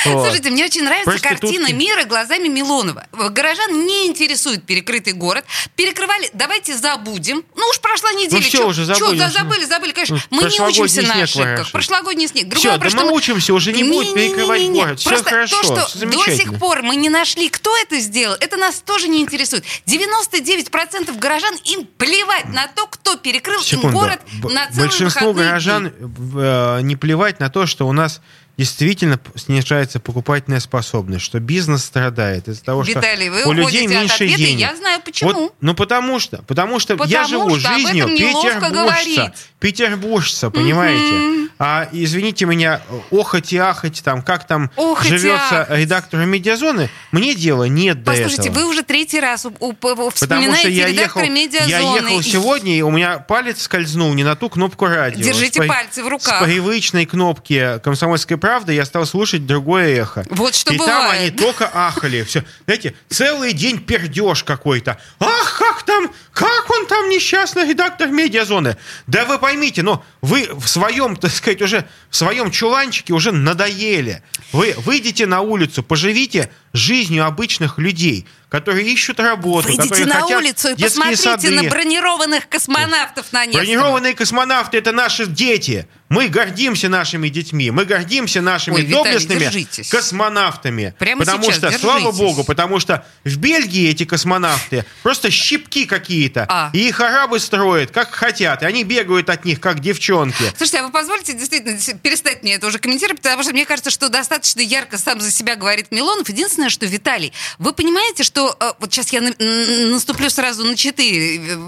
Слушайте, 0.02 0.50
мне 0.50 0.64
очень 0.64 0.82
нравится 0.82 1.19
картина 1.20 1.72
мира 1.72 2.04
глазами 2.04 2.49
Милонова. 2.49 3.06
Горожан 3.12 3.87
не 3.87 4.06
интересует 4.06 4.64
перекрытый 4.64 5.12
город. 5.12 5.44
Перекрывали, 5.76 6.31
давайте 6.32 6.76
забудем. 6.76 7.44
Ну 7.54 7.64
уж 7.69 7.81
прошла 7.81 8.12
неделя. 8.12 8.40
Ну 8.40 8.40
все 8.40 8.66
уже 8.66 8.84
забыли. 8.84 9.19
Что, 9.19 9.31
забыли, 9.31 9.64
забыли, 9.64 9.93
конечно. 9.93 10.20
Мы 10.31 10.43
не 10.43 10.60
учимся 10.60 11.02
на 11.02 11.22
ошибках. 11.22 11.70
Прошлогодний 11.72 12.28
снег. 12.28 12.49
Другое, 12.49 12.78
все, 12.78 12.96
да 12.96 13.04
мы 13.04 13.12
учимся, 13.12 13.54
уже 13.54 13.72
не 13.72 13.84
будет 13.84 14.14
перекрывать 14.14 14.62
город. 14.70 15.00
Все 15.00 15.22
хорошо, 15.22 15.62
то, 15.62 15.88
что 15.88 16.06
до 16.06 16.37
сих 16.37 16.58
пор 16.58 16.82
мы 16.82 16.96
не 16.96 17.08
нашли, 17.08 17.48
кто 17.48 17.76
это 17.76 17.98
сделал, 18.00 18.37
это 18.40 18.56
нас 18.56 18.81
тоже 18.81 19.08
не 19.08 19.20
интересует. 19.20 19.64
99% 19.87 21.19
горожан 21.19 21.55
им 21.64 21.87
плевать 21.87 22.48
на 22.48 22.66
то, 22.69 22.87
кто 22.87 23.16
перекрыл 23.16 23.60
им 23.62 23.90
город 23.90 24.20
на 24.43 24.66
целый 24.70 24.88
Большинство 24.88 25.32
горожан 25.32 25.93
э, 26.37 26.81
не 26.82 26.96
плевать 26.96 27.40
на 27.40 27.48
то, 27.50 27.66
что 27.66 27.87
у 27.87 27.93
нас 27.93 28.20
действительно 28.58 29.19
снижается 29.34 29.99
покупательная 29.99 30.60
способность, 30.60 31.25
что 31.25 31.40
бизнес 31.40 31.84
страдает 31.84 32.49
из-за 32.49 32.62
того, 32.62 32.82
Виталий, 32.82 33.31
что 33.31 33.49
у 33.49 33.52
людей 33.52 33.87
меньше 33.87 34.14
ответа, 34.14 34.37
денег. 34.37 34.60
Я 34.60 34.76
знаю 34.76 35.00
почему. 35.04 35.32
Вот, 35.32 35.54
ну 35.60 35.75
потому 35.75 36.19
что, 36.20 36.43
потому 36.43 36.78
что 36.78 36.96
потому 36.96 37.10
я 37.10 37.25
живу 37.25 37.58
что 37.58 37.75
жизнью 37.75 38.08
петербуржца, 38.08 39.32
петербуржца, 39.58 40.50
понимаете? 40.50 41.02
Mm-hmm. 41.02 41.49
А 41.58 41.88
извините 41.93 42.44
меня, 42.44 42.82
охоть 43.10 43.53
и 43.53 43.56
ахоть 43.56 44.03
там, 44.03 44.22
как 44.22 44.46
там 44.46 44.70
охоть 44.76 45.06
живется 45.06 45.67
редактору 45.70 46.24
медиазоны, 46.26 46.91
мне 47.10 47.34
дела 47.34 47.65
нет 47.65 48.05
Послушайте, 48.05 48.05
до 48.05 48.12
этого. 48.12 48.29
Послушайте, 48.29 48.60
вы 48.60 48.70
уже 48.70 48.82
третий 48.82 49.20
раз 49.20 49.41
вспоминаете 49.41 50.19
потому 50.20 50.55
что 50.55 50.69
я 50.69 50.88
редактора 50.88 51.24
ехал, 51.24 51.36
медиазоны. 51.36 51.70
Я 51.70 51.81
ехал 51.81 52.22
сегодня, 52.22 52.76
и 52.76 52.82
у 52.82 52.91
меня 52.91 53.19
палец 53.19 53.62
скользнул 53.62 54.12
не 54.12 54.24
на 54.24 54.34
ту 54.34 54.48
кнопку 54.48 54.86
радио. 54.86 55.22
Держите 55.22 55.62
с, 55.62 55.67
пальцы 55.67 56.03
в 56.03 56.08
руках. 56.08 56.43
С 56.43 56.44
привычной 56.44 57.06
кнопки 57.06 57.81
комсомольской 57.82 58.36
правда 58.43 58.72
я 58.72 58.84
стал 58.84 59.06
слушать 59.06 59.46
другое 59.46 60.03
эхо. 60.03 60.27
Вот 60.29 60.56
что 60.56 60.75
И 60.75 60.77
бывает. 60.77 60.99
там 60.99 61.11
они 61.13 61.31
только 61.31 61.70
ахали. 61.72 62.25
Все. 62.25 62.43
Знаете, 62.65 62.93
целый 63.08 63.53
день 63.53 63.79
пердеж 63.79 64.43
какой-то. 64.43 64.99
Ах, 65.20 65.58
как 65.61 65.84
там, 65.84 66.13
как 66.32 66.69
он 66.69 66.89
там 66.89 67.08
несчастный 67.08 67.69
редактор 67.69 68.08
медиазоны. 68.08 68.77
Да 69.06 69.27
вы 69.27 69.39
поймите, 69.39 69.84
но 69.84 70.05
вы 70.22 70.49
в 70.58 70.67
своем, 70.67 71.15
так 71.15 71.31
сказать, 71.31 71.63
уже 71.63 71.87
в 72.11 72.17
своем 72.17 72.51
чуланчике 72.51 73.13
уже 73.13 73.31
надоели. 73.31 74.25
Вы 74.51 74.75
выйдите 74.77 75.27
на 75.27 75.41
улицу, 75.41 75.84
поживите 75.84 76.51
жизнью 76.72 77.26
обычных 77.26 77.79
людей, 77.79 78.26
которые 78.48 78.86
ищут 78.93 79.19
работу, 79.20 79.69
Выйдите 79.69 79.88
которые 79.88 80.06
на 80.06 80.20
хотят 80.20 80.38
улицу 80.38 80.69
и 80.76 80.82
посмотрите 80.82 81.22
сады. 81.22 81.50
на 81.50 81.62
бронированных 81.64 82.48
космонавтов 82.48 83.32
на 83.32 83.46
Невском. 83.46 83.64
Бронированные 83.64 84.14
космонавты– 84.14 84.76
это 84.79 84.93
наши 84.93 85.26
дети. 85.26 85.86
Мы 86.10 86.29
гордимся 86.29 86.91
нашими 86.91 87.31
детьми, 87.31 87.70
мы 87.70 87.86
гордимся 87.86 88.43
нашими 88.43 88.74
Ой, 88.74 88.82
Виталий, 88.82 89.05
доблестными 89.05 89.38
держитесь. 89.41 89.88
космонавтами. 89.88 90.94
Прямо 90.98 91.20
потому 91.24 91.44
сейчас 91.44 91.56
что, 91.56 91.69
держитесь. 91.70 91.81
слава 91.81 92.12
богу, 92.12 92.44
потому 92.44 92.81
что 92.81 93.06
в 93.24 93.36
Бельгии 93.38 93.88
эти 93.88 94.05
космонавты 94.05 94.84
просто 95.02 95.31
щипки 95.31 95.86
какие-то. 95.86 96.44
А. 96.50 96.70
И 96.74 96.88
их 96.88 97.00
арабы 97.00 97.41
строят, 97.41 97.93
как 97.93 98.10
хотят. 98.14 98.62
И 98.62 98.67
они 98.67 98.84
бегают 98.84 99.31
от 99.31 99.46
них, 99.46 99.58
как 99.60 99.81
девчонки. 99.81 100.44
Слушайте, 100.55 100.81
а 100.81 100.82
вы 100.82 100.91
позволите 100.91 101.32
действительно 101.32 101.79
перестать 102.02 102.43
мне 102.43 102.56
это 102.56 102.67
уже 102.67 102.79
комментировать, 102.79 103.22
потому 103.22 103.43
что 103.43 103.52
мне 103.52 103.64
кажется, 103.64 103.91
что 103.91 104.10
достаточно 104.10 104.60
ярко 104.60 104.98
сам 104.98 105.19
за 105.19 105.31
себя 105.31 105.56
говорит 105.56 105.91
Милонов. 105.91 106.29
Единственное, 106.29 106.61
единственное, 106.62 106.70
что, 106.70 106.86
Виталий, 106.86 107.32
вы 107.58 107.72
понимаете, 107.72 108.22
что... 108.22 108.56
э, 108.60 108.72
вот 108.78 108.92
сейчас 108.92 109.12
я 109.12 109.20
наступлю 109.20 110.31
сразу 110.31 110.64
на 110.64 110.76
четыре 110.76 111.38
э, 111.38 111.58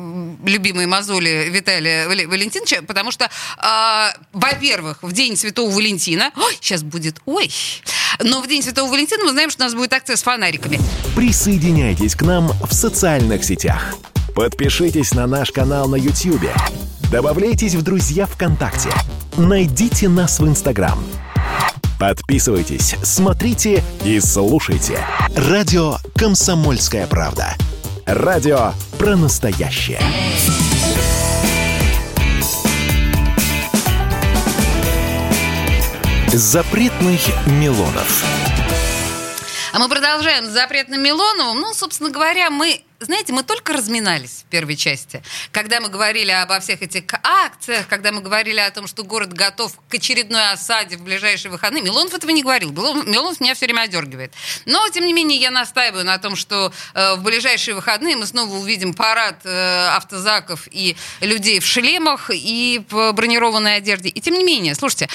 любимые 0.45 0.87
мозоли 0.87 1.49
Виталия 1.51 2.07
Валентиновича, 2.07 2.83
потому 2.83 3.11
что, 3.11 3.31
а, 3.59 4.13
во-первых, 4.33 4.99
в 5.03 5.13
день 5.13 5.37
Святого 5.37 5.71
Валентина... 5.71 6.31
Ой, 6.37 6.57
сейчас 6.61 6.83
будет... 6.83 7.21
Ой! 7.27 7.51
Но 8.21 8.41
в 8.41 8.47
день 8.47 8.63
Святого 8.63 8.91
Валентина 8.91 9.25
мы 9.25 9.31
знаем, 9.31 9.51
что 9.51 9.65
у 9.65 9.67
нас 9.67 9.75
будет 9.75 9.93
акция 9.93 10.17
с 10.17 10.23
фонариками. 10.23 10.81
Присоединяйтесь 11.17 12.15
к 12.15 12.23
нам 12.23 12.53
в 12.65 12.73
социальных 12.73 13.45
сетях. 13.45 13.95
Подпишитесь 14.35 15.13
на 15.13 15.27
наш 15.27 15.51
канал 15.51 15.89
на 15.89 15.97
YouTube. 15.97 16.51
Добавляйтесь 17.11 17.75
в 17.75 17.83
друзья 17.83 18.27
ВКонтакте. 18.27 18.91
Найдите 19.37 20.09
нас 20.09 20.41
в 20.41 20.47
Инстаграм. 20.47 20.99
Подписывайтесь, 21.99 22.97
смотрите 23.03 23.83
и 24.05 24.21
слушайте. 24.21 24.99
Радио 25.37 25.97
«Комсомольская 26.17 27.07
правда». 27.07 27.55
Радио 28.07 28.73
про 28.99 29.17
настоящее. 29.17 30.01
Запретных 36.29 37.21
Милонов. 37.47 38.25
А 39.73 39.79
мы 39.79 39.89
продолжаем 39.89 40.45
с 40.47 40.51
запретным 40.51 41.03
Милоновым. 41.03 41.61
Ну, 41.61 41.75
собственно 41.75 42.11
говоря, 42.11 42.51
мы, 42.51 42.81
знаете, 43.01 43.33
мы 43.33 43.43
только 43.43 43.73
разминались 43.73 44.45
в 44.47 44.51
первой 44.51 44.77
части, 44.77 45.23
когда 45.51 45.81
мы 45.81 45.89
говорили 45.89 46.31
обо 46.31 46.61
всех 46.61 46.81
этих 46.83 47.03
акциях, 47.23 47.89
когда 47.89 48.13
мы 48.13 48.21
говорили 48.21 48.61
о 48.61 48.71
том, 48.71 48.87
что 48.87 49.03
город 49.03 49.33
готов 49.33 49.73
к 49.89 49.95
очередной 49.95 50.51
осаде 50.51 50.97
в 50.97 51.03
ближайшие 51.03 51.51
выходные. 51.51 51.83
Милонов 51.83 52.15
этого 52.15 52.31
не 52.31 52.43
говорил. 52.43 52.73
Милонов 52.73 53.41
меня 53.41 53.55
все 53.55 53.67
время 53.67 53.83
одергивает. 53.83 54.33
Но, 54.65 54.89
тем 54.91 55.07
не 55.07 55.13
менее, 55.13 55.39
я 55.39 55.51
настаиваю 55.51 56.05
на 56.05 56.19
том, 56.19 56.37
что 56.37 56.73
э, 56.95 57.15
в 57.17 57.23
ближайшие 57.23 57.75
выходные 57.75 58.17
мы 58.17 58.27
снова 58.27 58.55
увидим 58.55 58.95
парад 58.95 59.41
э, 59.45 59.89
автозаков 59.89 60.69
и 60.71 60.97
людей 61.21 61.61
в 61.61 61.67
шлемах 61.67 62.31
и 62.33 62.83
в 62.89 63.13
бронированной 63.13 63.77
одежде. 63.77 64.09
И 64.09 64.21
тем 64.21 64.35
не 64.35 64.45
менее, 64.45 64.75
слушайте, 64.75 65.09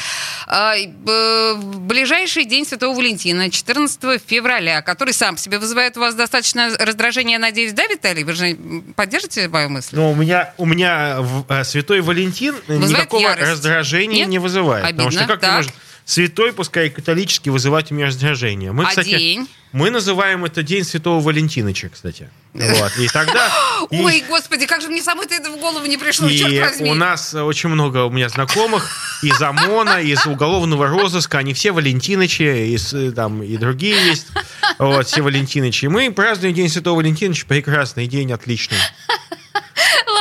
э, 0.48 1.56
ближайший 1.56 2.46
день 2.46 2.66
Святого 2.66 2.96
Валентина, 2.96 3.50
14 3.50 4.22
февраля, 4.26 4.82
который 4.82 5.14
сам 5.14 5.36
по 5.36 5.42
себе 5.42 5.60
вызывает 5.60 5.98
у 5.98 6.02
вас 6.02 6.14
достаточно 6.16 6.76
раздражения, 6.78 7.34
я 7.34 7.40
надеюсь, 7.40 7.69
да, 7.74 7.86
Виталий? 7.88 8.24
Вы 8.24 8.34
же 8.34 8.58
поддержите 8.96 9.48
мою 9.48 9.70
мысль? 9.70 9.96
Но 9.96 10.12
у 10.12 10.16
меня, 10.16 10.54
у 10.58 10.66
меня 10.66 11.22
в- 11.22 11.46
э, 11.50 11.64
Святой 11.64 12.02
Валентин 12.02 12.56
Вызывает 12.68 12.90
никакого 12.92 13.22
ярость. 13.22 13.52
раздражения 13.52 14.20
Нет? 14.20 14.30
не 14.30 14.40
вызывает. 14.40 14.86
потому 14.86 15.08
Обидно. 15.10 15.24
что 15.26 15.32
как 15.34 15.42
Так. 15.42 15.50
ты 15.50 15.56
можешь 15.58 15.72
святой, 16.10 16.54
пускай 16.54 16.88
и 16.88 16.90
католический, 16.90 17.52
вызывать 17.52 17.92
у 17.92 17.96
меня 17.96 18.08
раздражение? 18.08 18.72
Мы, 18.72 18.84
А 18.84 18.88
кстати, 18.88 19.10
день? 19.10 19.48
мы 19.72 19.92
называем 19.92 20.44
это 20.44 20.64
День 20.64 20.84
Святого 20.84 21.20
Валентиныча, 21.22 21.90
кстати. 21.90 22.30
Вот. 22.54 22.98
И 22.98 23.08
тогда... 23.10 23.48
и- 23.92 24.02
Ой, 24.02 24.24
господи, 24.28 24.66
как 24.66 24.82
же 24.82 24.90
мне 24.90 25.04
самой-то 25.04 25.36
это 25.36 25.52
в 25.52 25.58
голову 25.60 25.86
не 25.86 25.98
пришло, 25.98 26.28
черт 26.30 26.52
И 26.52 26.60
возьми. 26.60 26.92
у 26.92 26.94
нас 26.96 27.34
очень 27.36 27.70
много 27.70 28.06
у 28.06 28.10
меня 28.10 28.28
знакомых 28.30 28.90
из 29.22 29.40
ОМОНа, 29.40 30.02
из 30.02 30.26
уголовного 30.26 30.88
розыска, 30.88 31.38
они 31.38 31.54
все 31.54 31.72
Валентинычи, 31.72 32.76
э, 32.96 33.12
там, 33.12 33.44
и 33.44 33.56
другие 33.58 33.96
есть, 34.08 34.28
вот, 34.80 35.06
все 35.08 35.22
Валентинычи. 35.22 35.86
И 35.86 35.88
мы 35.90 36.12
празднуем 36.12 36.56
День 36.56 36.70
Святого 36.70 36.98
Валентиныча, 36.98 37.46
прекрасный 37.46 38.08
день, 38.08 38.32
отличный. 38.32 38.78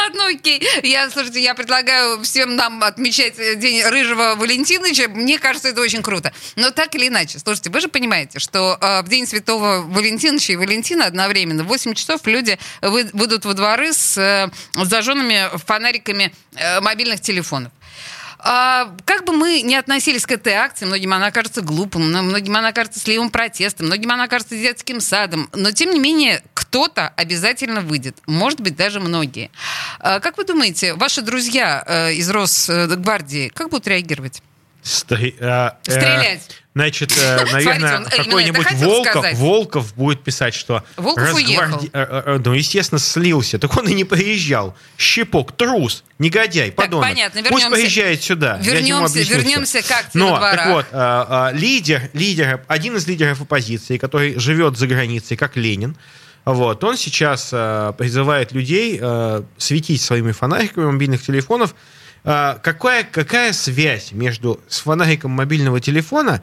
Ладно, 0.09 0.29
окей. 0.29 0.67
Я, 0.85 1.11
слушайте, 1.11 1.43
я 1.43 1.55
предлагаю 1.55 2.23
всем 2.23 2.57
нам 2.57 2.83
отмечать 2.83 3.39
э, 3.39 3.57
День 3.57 3.85
Рыжего 3.85 4.37
Валентиновича. 4.37 5.07
Мне 5.09 5.39
кажется, 5.39 5.69
это 5.69 5.83
очень 5.83 6.03
круто. 6.03 6.33
Но 6.57 6.71
так 6.71 6.95
или 6.95 7.09
иначе, 7.09 7.39
слушайте, 7.39 7.69
вы 7.69 7.81
же 7.81 7.89
понимаете, 7.89 8.39
что 8.39 8.79
э, 8.81 9.03
в 9.03 9.09
День 9.09 9.27
Святого 9.27 9.83
Валентиновича 9.83 10.55
и 10.55 10.57
Валентина 10.57 11.05
одновременно 11.05 11.63
в 11.63 11.67
8 11.67 11.93
часов 11.93 12.23
люди 12.25 12.59
вы- 12.81 13.11
выйдут 13.13 13.45
во 13.45 13.53
дворы 13.53 13.93
с 13.93 14.17
э, 14.17 14.49
зажженными 14.83 15.51
фонариками 15.67 16.33
э, 16.57 16.81
мобильных 16.81 17.21
телефонов. 17.21 17.71
А, 18.41 18.95
как 19.05 19.25
бы 19.25 19.33
мы 19.33 19.63
ни 19.63 19.75
относились 19.75 20.25
к 20.25 20.31
этой 20.31 20.53
акции, 20.53 20.87
многим 20.87 21.13
она 21.13 21.33
кажется 21.33 21.61
глупым, 21.61 22.13
но 22.13 22.23
многим 22.23 22.57
она 22.57 22.71
кажется 22.73 23.01
сливым 23.01 23.31
протестом, 23.31 23.87
многим 23.87 24.13
она 24.13 24.29
кажется 24.29 24.55
детским 24.55 25.01
садом, 25.01 25.51
но 25.53 25.73
тем 25.73 25.91
не 25.91 25.99
менее 25.99 26.43
кто-то 26.71 27.09
обязательно 27.17 27.81
выйдет, 27.81 28.19
может 28.27 28.61
быть 28.61 28.77
даже 28.77 29.01
многие. 29.01 29.51
А, 30.01 30.21
как 30.21 30.37
вы 30.37 30.45
думаете, 30.45 30.93
ваши 30.95 31.23
друзья 31.23 31.83
э, 31.87 32.13
из 32.15 32.29
Росгвардии 32.29 33.49
как 33.55 33.71
будут 33.71 33.87
реагировать? 33.87 34.43
Стри- 34.83 35.35
э, 35.39 35.71
э, 35.87 35.91
Стрелять. 35.91 36.43
Значит, 36.75 37.13
наверное, 37.53 38.05
какой-нибудь 38.05 38.71
Волков. 38.73 39.27
Волков 39.35 39.95
будет 39.95 40.23
писать, 40.23 40.55
что... 40.55 40.85
Волков 40.97 41.35
уехал. 41.35 41.81
э, 41.83 41.89
э, 41.93 42.41
Ну, 42.45 42.53
естественно, 42.53 42.99
слился. 42.99 43.59
Так 43.59 43.75
он 43.77 43.89
и 43.89 43.95
не 43.95 44.05
приезжал. 44.05 44.77
Щепок, 44.99 45.53
трус, 45.53 46.05
негодяй, 46.19 46.71
подонок. 46.71 47.09
понятно, 47.09 47.41
Пусть 47.49 47.65
вернемся- 47.65 47.71
приезжает 47.71 48.23
сюда. 48.23 48.59
Вернемся- 48.63 49.21
вернемся 49.23 49.79
всё. 49.81 49.89
к 49.89 49.91
акции 49.91 50.19
Но, 50.19 50.39
так 50.39 50.67
вот, 50.69 51.59
лидер, 51.59 52.11
лидер, 52.13 52.63
один 52.69 52.97
из 52.97 53.07
лидеров 53.09 53.41
оппозиции, 53.41 53.97
который 53.97 54.39
живет 54.39 54.77
за 54.77 54.87
границей, 54.87 55.37
как 55.37 55.57
Ленин, 55.57 55.97
вот, 56.55 56.83
он 56.83 56.97
сейчас 56.97 57.51
э, 57.53 57.93
призывает 57.99 58.53
людей 58.53 58.99
э, 59.01 59.43
светить 59.59 60.01
своими 60.01 60.33
фонариками 60.33 60.87
мобильных 60.87 61.23
телефонов. 61.23 61.75
Э, 62.25 62.55
какая, 62.63 63.05
какая 63.05 63.53
связь 63.53 64.13
между 64.13 64.61
с 64.67 64.79
фонариком 64.79 65.31
мобильного 65.33 65.81
телефона 65.81 66.43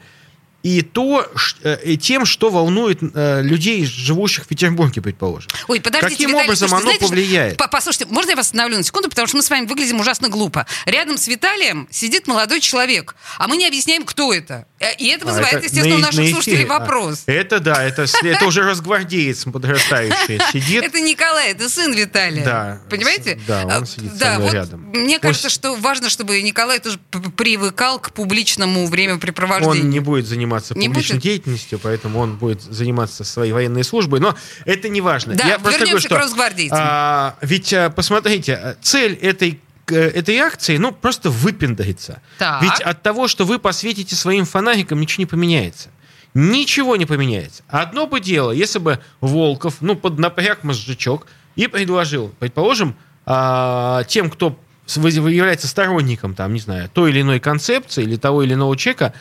то, 0.82 1.26
ш- 1.34 1.56
э, 1.62 1.78
и 1.84 1.96
тем, 1.96 2.24
что 2.26 2.50
волнует 2.50 2.98
э, 3.14 3.42
людей, 3.42 3.84
живущих 3.84 4.44
в 4.44 4.48
Петербурге, 4.48 5.00
предположим? 5.02 5.50
Ой, 5.68 5.80
подождите, 5.80 6.14
Каким 6.14 6.30
Виталий, 6.30 6.44
образом 6.46 6.68
слушайте, 6.68 6.74
оно 6.76 6.82
знаете, 6.82 7.04
что- 7.04 7.08
повлияет? 7.14 7.56
По- 7.56 7.68
Послушайте, 7.68 8.06
можно 8.12 8.30
я 8.30 8.36
вас 8.36 8.46
остановлю 8.46 8.76
на 8.78 8.82
секунду, 8.82 9.08
потому 9.08 9.28
что 9.28 9.36
мы 9.36 9.42
с 9.42 9.50
вами 9.50 9.66
выглядим 9.66 10.00
ужасно 10.00 10.28
глупо. 10.28 10.66
Рядом 10.86 11.18
с 11.18 11.28
Виталием 11.28 11.86
сидит 11.90 12.26
молодой 12.26 12.60
человек, 12.60 13.14
а 13.38 13.48
мы 13.48 13.56
не 13.56 13.66
объясняем, 13.66 14.04
кто 14.04 14.32
это. 14.32 14.66
Э, 14.80 14.94
И 14.98 15.08
это 15.08 15.24
А, 15.24 15.28
вызывает, 15.28 15.54
это 15.54 15.64
естественно, 15.66 15.94
у 15.96 15.98
на- 15.98 16.06
наших 16.06 16.20
на 16.24 16.30
слушателей 16.30 16.56
эфире. 16.58 16.70
А, 16.70 16.78
вопрос. 16.78 17.22
Это 17.26 17.60
да, 17.60 17.82
это, 17.84 18.06
это 18.22 18.44
уже 18.46 18.62
разгвардеец 18.62 19.44
подрастающий 19.44 20.40
сидит. 20.52 20.84
Это 20.86 21.00
Николай, 21.00 21.50
это 21.50 21.68
сын 21.68 21.92
Виталия. 21.92 22.44
Да. 22.44 22.80
Понимаете? 22.90 23.38
Да, 23.46 23.64
он 23.64 23.72
А, 23.82 23.86
сидит 23.86 24.16
да, 24.16 24.38
вот 24.38 24.52
рядом. 24.52 24.80
Мне 24.92 25.18
кажется, 25.18 25.48
что 25.48 25.74
важно, 25.74 26.08
чтобы 26.10 26.40
Николай 26.42 26.78
тоже 26.78 26.98
привыкал 27.36 27.98
к 27.98 28.12
публичному 28.12 28.86
времяпрепровождению. 28.86 29.82
Он 29.84 29.90
не 29.90 30.00
будет 30.00 30.26
заниматься 30.26 30.55
Не 30.74 30.88
публичной 30.88 31.16
будет? 31.16 31.22
деятельностью, 31.22 31.78
поэтому 31.78 32.18
он 32.20 32.36
будет 32.36 32.62
заниматься 32.62 33.24
своей 33.24 33.52
военной 33.52 33.84
службой. 33.84 34.20
Но 34.20 34.36
это 34.64 34.88
не 34.88 35.00
важно. 35.00 35.34
Да, 35.34 35.46
Я 35.46 35.56
вернемся 35.58 36.08
говорю, 36.08 36.08
к 36.08 36.12
росгвардейцам. 36.12 36.78
а, 36.80 37.36
ведь 37.40 37.72
а, 37.72 37.90
посмотрите, 37.90 38.76
цель 38.82 39.14
этой 39.14 39.60
этой 39.88 40.36
акции, 40.38 40.78
ну, 40.78 40.90
просто 40.90 41.30
выпендриться. 41.30 42.20
Так. 42.38 42.60
Ведь 42.62 42.80
от 42.80 43.02
того, 43.02 43.28
что 43.28 43.44
вы 43.44 43.60
посветите 43.60 44.16
своим 44.16 44.44
фонариком, 44.44 45.00
ничего 45.00 45.22
не 45.22 45.26
поменяется. 45.26 45.90
Ничего 46.34 46.96
не 46.96 47.06
поменяется. 47.06 47.62
Одно 47.68 48.06
бы 48.06 48.20
дело, 48.20 48.50
если 48.50 48.78
бы 48.80 48.98
Волков, 49.20 49.76
ну, 49.80 49.94
поднапряг 49.94 50.64
мозжечок 50.64 51.28
и 51.54 51.68
предложил, 51.68 52.34
предположим, 52.38 52.96
а, 53.24 54.02
тем, 54.04 54.28
кто 54.28 54.58
является 54.86 55.66
сторонником, 55.68 56.34
там, 56.34 56.52
не 56.52 56.60
знаю, 56.60 56.88
той 56.92 57.10
или 57.10 57.22
иной 57.22 57.40
концепции 57.40 58.02
или 58.02 58.16
того 58.16 58.42
или 58.42 58.54
иного 58.54 58.76
человека, 58.76 59.14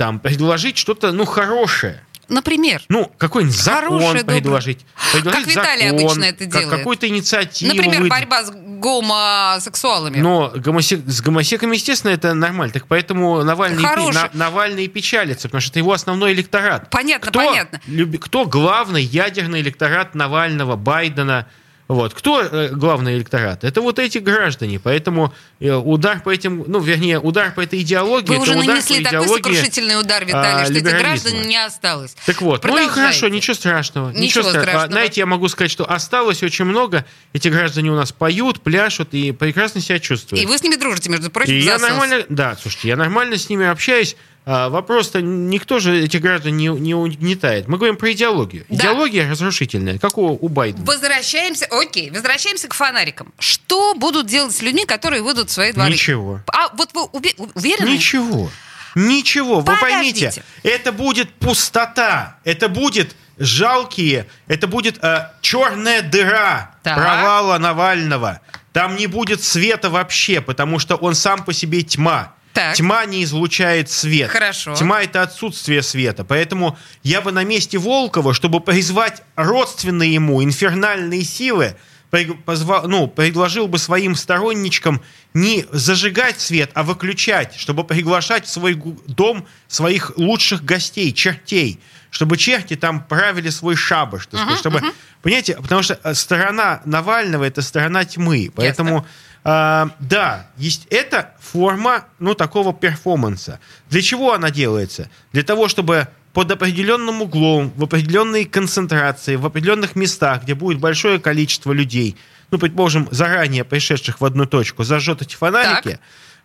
там, 0.00 0.18
предложить 0.18 0.78
что-то, 0.78 1.12
ну, 1.12 1.26
хорошее. 1.26 2.02
Например. 2.26 2.80
Ну, 2.88 3.12
какой-нибудь 3.18 3.54
закон 3.54 3.98
доброе. 3.98 4.24
предложить. 4.24 4.86
предложить 5.12 5.44
Как 5.44 5.46
Виталий 5.46 5.88
закон, 5.90 6.00
обычно 6.06 6.24
это 6.24 6.44
как- 6.44 6.52
делает. 6.52 6.70
Какую-то 6.78 7.06
инициативу. 7.08 7.74
Например, 7.74 8.00
выд- 8.04 8.08
борьба 8.08 8.44
с 8.44 8.50
гомосексуалами. 8.50 10.20
но 10.20 10.52
гомосе- 10.54 11.02
с 11.06 11.20
гомосеками, 11.20 11.74
естественно, 11.76 12.12
это 12.12 12.32
нормально. 12.32 12.72
Так 12.72 12.86
поэтому 12.86 13.42
Навальный, 13.42 13.76
пи- 13.82 13.84
Хороший. 13.84 14.14
На- 14.14 14.30
Навальный 14.32 14.88
печалится, 14.88 15.48
потому 15.48 15.60
что 15.60 15.72
это 15.72 15.80
его 15.80 15.92
основной 15.92 16.32
электорат. 16.32 16.88
Понятно, 16.88 17.28
кто, 17.30 17.40
понятно. 17.46 17.78
люби- 17.86 18.16
кто 18.16 18.46
главный 18.46 19.02
ядерный 19.02 19.60
электорат 19.60 20.14
Навального, 20.14 20.76
Байдена? 20.76 21.46
Вот. 21.90 22.14
Кто 22.14 22.40
э, 22.40 22.68
главный 22.68 23.16
электорат? 23.16 23.64
Это 23.64 23.80
вот 23.80 23.98
эти 23.98 24.18
граждане. 24.18 24.78
Поэтому 24.78 25.34
э, 25.58 25.72
удар 25.72 26.20
по 26.20 26.30
этим, 26.30 26.62
ну, 26.68 26.78
вернее, 26.78 27.18
удар 27.18 27.52
по 27.52 27.62
этой 27.62 27.80
идеологии, 27.80 28.28
Вы 28.28 28.38
уже 28.38 28.52
удар 28.52 28.66
нанесли 28.66 29.02
такой 29.02 29.26
сокрушительный 29.26 29.98
удар, 29.98 30.24
Виталий, 30.24 30.62
а, 30.62 30.64
что 30.66 30.74
этих 30.74 30.84
граждан 30.84 31.42
не 31.48 31.56
осталось. 31.56 32.14
Так 32.26 32.42
вот, 32.42 32.62
ну 32.62 32.78
и 32.78 32.86
хорошо, 32.86 33.26
ничего 33.26 33.54
страшного. 33.54 34.12
Ничего 34.12 34.44
стра- 34.44 34.58
а, 34.58 34.60
страшного. 34.60 34.86
Знаете, 34.86 35.20
я 35.20 35.26
могу 35.26 35.48
сказать, 35.48 35.72
что 35.72 35.84
осталось 35.84 36.44
очень 36.44 36.64
много. 36.64 37.04
Эти 37.32 37.48
граждане 37.48 37.90
у 37.90 37.96
нас 37.96 38.12
поют, 38.12 38.60
пляшут 38.60 39.12
и 39.12 39.32
прекрасно 39.32 39.80
себя 39.80 39.98
чувствуют. 39.98 40.44
И 40.44 40.46
вы 40.46 40.58
с 40.58 40.62
ними 40.62 40.76
дружите, 40.76 41.10
между 41.10 41.28
прочим, 41.28 41.54
И 41.54 41.58
я 41.58 41.78
нормально, 41.78 42.24
да, 42.28 42.56
слушайте, 42.60 42.86
я 42.86 42.96
нормально 42.96 43.36
с 43.36 43.48
ними 43.48 43.66
общаюсь. 43.66 44.14
А, 44.46 44.68
вопрос-то 44.70 45.20
никто 45.20 45.78
же 45.78 46.02
этих 46.04 46.20
граждан 46.22 46.56
не, 46.56 46.68
не 46.68 46.94
угнетает. 46.94 47.68
Мы 47.68 47.76
говорим 47.76 47.96
про 47.96 48.10
идеологию. 48.12 48.64
Да. 48.68 48.76
Идеология 48.76 49.30
разрушительная, 49.30 49.98
как 49.98 50.16
у, 50.18 50.28
у 50.40 50.48
Байдена. 50.48 50.84
Возвращаемся, 50.84 51.66
окей, 51.66 52.10
возвращаемся 52.10 52.66
к 52.68 52.74
фонарикам. 52.74 53.32
Что 53.38 53.94
будут 53.94 54.26
делать 54.26 54.54
с 54.54 54.62
людьми, 54.62 54.86
которые 54.86 55.22
выйдут 55.22 55.50
в 55.50 55.52
свои 55.52 55.72
дворы? 55.72 55.90
Ничего. 55.90 56.40
А 56.52 56.74
вот 56.74 56.90
вы 56.94 57.02
уве- 57.12 57.50
уверены? 57.54 57.90
Ничего. 57.90 58.50
Ничего. 58.94 59.60
Вы 59.60 59.64
Подождите. 59.76 60.30
поймите, 60.30 60.42
это 60.62 60.90
будет 60.92 61.32
пустота. 61.34 62.38
Это 62.44 62.68
будет 62.68 63.14
жалкие. 63.38 64.26
Это 64.48 64.66
будет 64.66 64.98
э, 65.02 65.28
черная 65.42 66.02
дыра 66.02 66.74
Так. 66.82 66.96
провала 66.96 67.58
Навального. 67.58 68.40
Там 68.72 68.96
не 68.96 69.06
будет 69.06 69.42
света 69.42 69.90
вообще, 69.90 70.40
потому 70.40 70.78
что 70.78 70.96
он 70.96 71.14
сам 71.14 71.44
по 71.44 71.52
себе 71.52 71.82
тьма. 71.82 72.34
Так. 72.52 72.74
Тьма 72.74 73.04
не 73.06 73.22
излучает 73.24 73.90
свет. 73.90 74.30
Хорошо. 74.30 74.74
Тьма 74.74 75.02
это 75.02 75.22
отсутствие 75.22 75.82
света. 75.82 76.24
Поэтому 76.24 76.76
я 77.02 77.20
бы 77.20 77.30
на 77.32 77.44
месте 77.44 77.78
Волкова, 77.78 78.34
чтобы 78.34 78.60
призвать 78.60 79.22
родственные 79.36 80.14
ему 80.14 80.42
инфернальные 80.42 81.22
силы, 81.24 81.76
при- 82.10 82.26
позва- 82.44 82.86
ну, 82.88 83.06
предложил 83.06 83.68
бы 83.68 83.78
своим 83.78 84.16
сторонничкам 84.16 85.00
не 85.32 85.64
зажигать 85.70 86.40
свет, 86.40 86.70
а 86.74 86.82
выключать, 86.82 87.54
чтобы 87.56 87.84
приглашать 87.84 88.46
в 88.46 88.50
свой 88.50 88.74
дом 89.06 89.46
своих 89.68 90.12
лучших 90.16 90.64
гостей, 90.64 91.12
чертей, 91.12 91.78
чтобы 92.10 92.36
черти 92.36 92.74
там 92.74 93.04
правили 93.04 93.48
свой 93.50 93.76
шабаш, 93.76 94.26
так 94.26 94.40
сказать, 94.40 94.58
чтобы, 94.58 94.82
понимаете, 95.22 95.54
потому 95.54 95.84
что 95.84 96.00
э, 96.02 96.14
сторона 96.14 96.82
Навального 96.84 97.44
это 97.44 97.62
сторона 97.62 98.04
тьмы, 98.04 98.50
поэтому 98.56 99.06
а, 99.42 99.90
да, 100.00 100.46
есть 100.56 100.86
это 100.90 101.34
форма, 101.40 102.04
ну, 102.18 102.34
такого 102.34 102.74
перформанса. 102.74 103.58
Для 103.88 104.02
чего 104.02 104.34
она 104.34 104.50
делается? 104.50 105.10
Для 105.32 105.42
того, 105.42 105.68
чтобы 105.68 106.08
под 106.32 106.50
определенным 106.50 107.22
углом, 107.22 107.72
в 107.76 107.84
определенной 107.84 108.44
концентрации, 108.44 109.36
в 109.36 109.46
определенных 109.46 109.96
местах, 109.96 110.42
где 110.44 110.54
будет 110.54 110.78
большое 110.78 111.18
количество 111.18 111.72
людей, 111.72 112.16
ну, 112.50 112.58
предположим, 112.58 113.08
заранее 113.10 113.64
пришедших 113.64 114.20
в 114.20 114.24
одну 114.24 114.46
точку, 114.46 114.84
зажжет 114.84 115.22
эти 115.22 115.34
фонарики, 115.34 115.92
Так. 115.92 116.00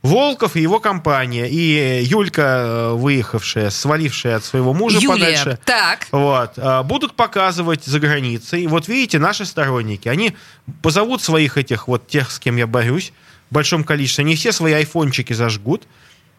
Волков 0.06 0.56
и 0.56 0.62
его 0.62 0.80
компания, 0.80 1.48
и 1.50 2.04
Юлька, 2.04 2.42
э, 2.42 2.94
выехавшая, 2.94 3.70
свалившая 3.72 4.36
от 4.38 4.44
своего 4.44 4.74
мужа 4.74 5.00
Юлия, 5.00 5.08
подальше, 5.14 5.60
так. 5.66 6.08
вот, 6.12 6.54
а, 6.58 6.84
будут 6.84 7.16
показывать 7.16 7.84
за 7.86 8.00
границей. 8.00 8.68
Вот 8.68 8.88
видите, 8.88 9.18
наши 9.18 9.46
сторонники, 9.46 10.08
они 10.08 10.36
позовут 10.82 11.24
своих 11.24 11.58
этих 11.58 11.88
вот 11.88 12.08
тех, 12.08 12.30
с 12.30 12.40
кем 12.40 12.58
я 12.58 12.68
борюсь, 12.68 13.14
в 13.50 13.54
большом 13.54 13.84
количестве, 13.84 14.24
они 14.24 14.36
все 14.36 14.52
свои 14.52 14.74
айфончики 14.74 15.34
зажгут, 15.34 15.88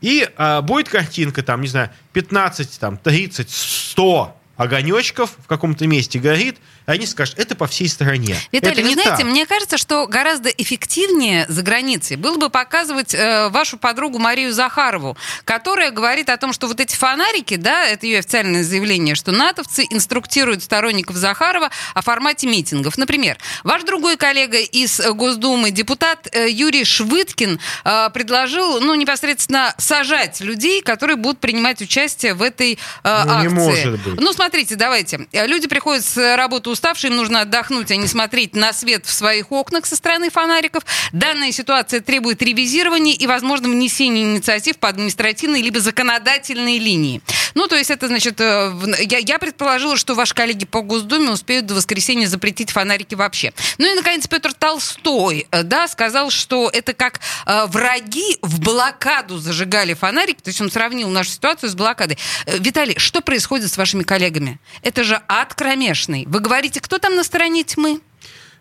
и 0.01 0.29
а, 0.37 0.63
будет 0.63 0.89
картинка, 0.89 1.43
там, 1.43 1.61
не 1.61 1.69
знаю, 1.69 1.91
15, 2.13 2.79
там, 2.79 2.97
30, 2.97 3.51
100 3.51 4.37
огонечков 4.57 5.33
в 5.43 5.47
каком-то 5.47 5.87
месте 5.87 6.19
горит, 6.19 6.59
они 6.87 7.07
скажут, 7.07 7.39
это 7.39 7.55
по 7.57 7.67
всей 7.67 7.89
стране. 7.89 8.37
Виталий, 8.53 8.73
это 8.73 8.83
вы 8.83 8.89
не 8.89 8.95
знаете, 8.95 9.23
так. 9.23 9.27
мне 9.27 9.45
кажется, 9.47 9.77
что 9.77 10.07
гораздо 10.07 10.49
эффективнее 10.51 11.45
за 11.49 11.63
границей 11.63 12.17
было 12.17 12.37
бы 12.39 12.49
показывать 12.49 13.13
э, 13.13 13.49
вашу 13.49 13.77
подругу 13.77 14.19
Марию 14.19 14.53
Захарову, 14.53 15.17
которая 15.45 15.91
говорит 15.91 16.31
о 16.31 16.37
том, 16.37 16.53
что 16.53 16.69
вот 16.69 16.81
эти 16.81 16.95
фонарики, 16.95 17.57
да, 17.57 17.87
это 17.87 18.07
ее 18.07 18.21
официальное 18.21 18.63
заявление, 18.63 19.15
что 19.17 19.33
натовцы 19.33 19.85
инструктируют 19.91 20.63
сторонников 20.63 21.17
Захарова 21.17 21.71
о 21.95 22.03
формате 22.03 22.47
митингов. 22.47 22.97
Например, 22.99 23.37
ваш 23.65 23.83
другой 23.83 24.17
коллега 24.17 24.59
из 24.59 25.01
Госдумы, 25.01 25.73
депутат 25.73 26.29
э, 26.33 26.49
Юрий 26.49 26.85
Швыткин, 26.85 27.59
э, 27.85 28.11
предложил, 28.11 28.81
ну, 28.81 28.95
непосредственно 28.95 29.75
сажать 29.79 30.41
людей, 30.41 30.83
которые 30.83 31.17
будут 31.17 31.41
принимать 31.41 31.81
участие 31.83 32.35
в 32.35 32.43
этой 32.43 32.79
э, 33.03 33.23
Ну, 33.25 33.41
не 33.41 33.47
акции. 33.47 33.57
может 33.57 34.01
быть. 34.03 34.21
Ну, 34.21 34.33
смотрите, 34.33 34.77
давайте. 34.77 35.27
Люди 35.33 35.67
приходят 35.67 36.05
с 36.05 36.37
работы 36.37 36.71
уставшие, 36.77 37.11
им 37.11 37.17
нужно 37.17 37.41
отдохнуть, 37.41 37.91
а 37.91 37.97
не 37.97 38.07
смотреть 38.07 38.55
на 38.55 38.73
свет 38.75 39.07
в 39.07 39.13
своих 39.13 39.51
окнах 39.51 39.87
со 39.87 39.97
стороны 39.97 40.31
фонариков. 40.31 40.85
Данная 41.13 41.51
ситуация 41.53 42.01
требует 42.01 42.43
ревизирования 42.43 43.15
и, 43.15 43.27
возможно, 43.27 43.69
внесения 43.69 44.23
инициатив 44.23 44.77
по 44.77 44.89
административной 44.89 45.63
либо 45.63 45.81
законодательной 45.81 46.79
линии. 46.79 47.23
Ну, 47.55 47.67
то 47.67 47.77
есть 47.77 47.91
это, 47.91 48.09
значит, 48.09 48.39
э, 48.41 48.73
я, 49.01 49.19
я 49.19 49.39
предположила, 49.39 49.97
что 49.97 50.15
ваши 50.15 50.35
коллеги 50.35 50.67
по 50.67 50.83
Госдуме 50.83 51.31
успеют 51.31 51.65
до 51.65 51.75
воскресенья 51.75 52.27
запретить 52.27 52.71
фонарики 52.71 53.15
вообще. 53.15 53.55
Ну 53.79 53.91
и, 53.91 53.95
наконец, 53.95 54.27
Петр 54.27 54.53
Толстой, 54.53 55.47
э, 55.51 55.63
да, 55.63 55.89
сказал, 55.89 56.29
что 56.31 56.69
это 56.71 56.93
как 56.93 57.21
э, 57.47 57.65
враги 57.69 58.37
в 58.43 58.61
блокаду 58.61 59.39
зажигали 59.39 59.95
фонарики, 59.95 60.43
то 60.43 60.51
есть 60.51 60.61
он 60.61 60.71
сравнил 60.71 61.09
нашу 61.09 61.31
ситуацию 61.31 61.71
с 61.71 61.75
блокадой. 61.75 62.19
Э, 62.45 62.59
Виталий, 62.59 62.99
что 62.99 63.23
происходит 63.23 63.73
с 63.73 63.79
вашими 63.79 64.03
коллегами? 64.03 64.61
Это 64.83 65.03
же 65.05 65.23
ад 65.27 65.55
кромешный. 65.55 66.27
Вы 66.27 66.41
говорите, 66.41 66.66
кто 66.75 66.99
там 66.99 67.17
на 67.17 67.25
стороне 67.25 67.65
тьмы? 67.65 68.01